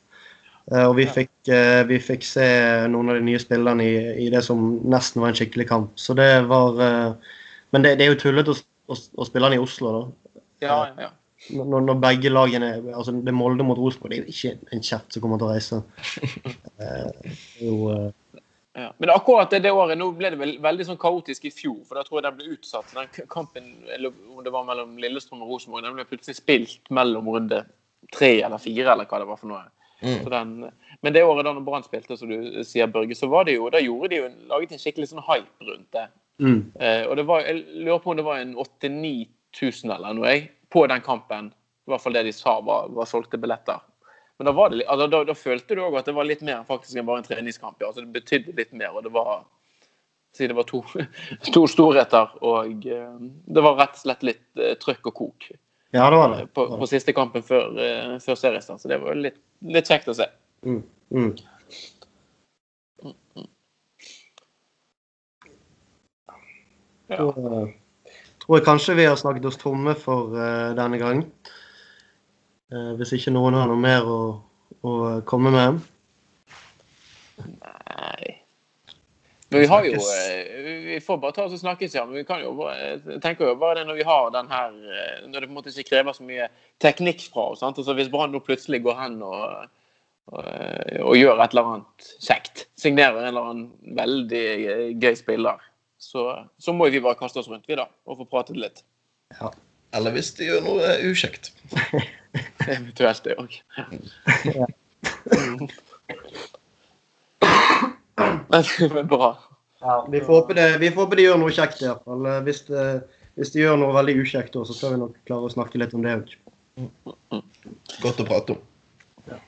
[0.69, 2.47] Eh, Og vi fikk, eh, vi fikk se
[2.91, 3.95] noen av de nye spillerne i,
[4.25, 5.95] i det som nesten var en skikkelig kamp.
[5.99, 7.33] Så det var eh,
[7.71, 8.59] Men det, det er jo tullete å,
[8.91, 10.39] å, å spille den i Oslo, da.
[10.61, 11.11] Ja, ja.
[11.49, 14.13] Når, når begge lagene altså Det er Molde mot Rosenborg.
[14.13, 15.79] Det er ikke en kjeft som kommer til å reise.
[17.61, 18.11] Jo
[18.73, 18.93] ja.
[18.97, 21.81] Men akkurat det, det året nå ble det vel veldig sånn kaotisk i fjor.
[21.87, 22.93] For da tror jeg den ble utsatt.
[22.95, 27.27] Den kampen eller om det var mellom Lillestrøm og Rosenborg, den ble plutselig spilt mellom
[27.33, 27.65] runde
[28.15, 29.65] tre eller fire, eller hva det var for noe.
[30.01, 30.23] Mm.
[30.23, 30.71] Så den,
[31.01, 33.81] men det året da Brann spilte, som du sier, Børge, så var det jo, da
[33.81, 36.07] gjorde de jo, laget en skikkelig sånn hype rundt det.
[36.41, 36.59] mm.
[36.81, 39.29] Eh, og det var, jeg lurer på om det var en 89
[39.61, 41.53] 000 eller noe jeg, på den kampen.
[41.85, 43.81] I hvert fall det de sa var, var solgte billetter.
[44.39, 46.63] Men da, var det, altså, da, da følte du òg at det var litt mer
[46.65, 47.77] faktisk enn bare en treningskamp.
[47.81, 47.91] Ja.
[47.91, 49.43] Altså, det betydde litt mer, og det var
[50.33, 50.81] si det var to,
[51.53, 52.31] to storheter.
[52.41, 55.51] Og eh, det var rett og slett litt eh, trøkk og kok
[55.91, 56.41] Ja, det var det.
[56.41, 58.81] eh, på, på siste kampen før, eh, før seriestart.
[58.81, 60.27] Så det var litt, litt kjekt å se.
[60.63, 60.83] Mm.
[61.11, 61.33] Mm.
[67.11, 67.17] Ja.
[67.17, 71.25] Så, eh, tror jeg kanskje vi har snakket oss tomme for uh, denne gang.
[72.71, 74.21] Uh, hvis ikke noen har noe mer å,
[74.87, 74.95] å
[75.27, 75.83] komme med.
[77.43, 78.10] Nei.
[79.51, 82.05] Men vi har jo eh, Vi får bare ta oss og snakkes, ja.
[82.07, 84.69] Men vi kan jo bare, jeg tenker jo bare det når vi har den her
[84.71, 86.45] eh, Når det på en måte ikke krever så mye
[86.83, 87.59] teknikk fra oss.
[87.63, 87.77] Sant?
[87.81, 89.41] Altså hvis Brann nå plutselig går hen og,
[90.31, 93.67] og, eh, og gjør et eller annet kjekt, signerer en eller annen
[93.99, 94.47] veldig
[95.03, 95.57] gøy spiller,
[96.01, 96.21] så,
[96.57, 98.77] så må vi bare kaste oss rundt, vi da, og få pratet litt.
[99.91, 101.45] Eller hvis de gjør noe ukjekt.
[102.71, 103.51] Eventuelt det òg.
[108.51, 109.31] Men bra.
[109.81, 112.25] Ja, vi får håpe det, vi får håpe de gjør noe kjekt i hvert fall.
[112.29, 112.85] Eh, Hvis, det,
[113.39, 116.05] hvis de gjør noe veldig ukjekt, så skal vi nok klare å snakke litt om
[116.05, 116.35] det òg.
[118.03, 119.39] Godt å prate om.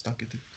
[0.00, 0.54] Snakket ut.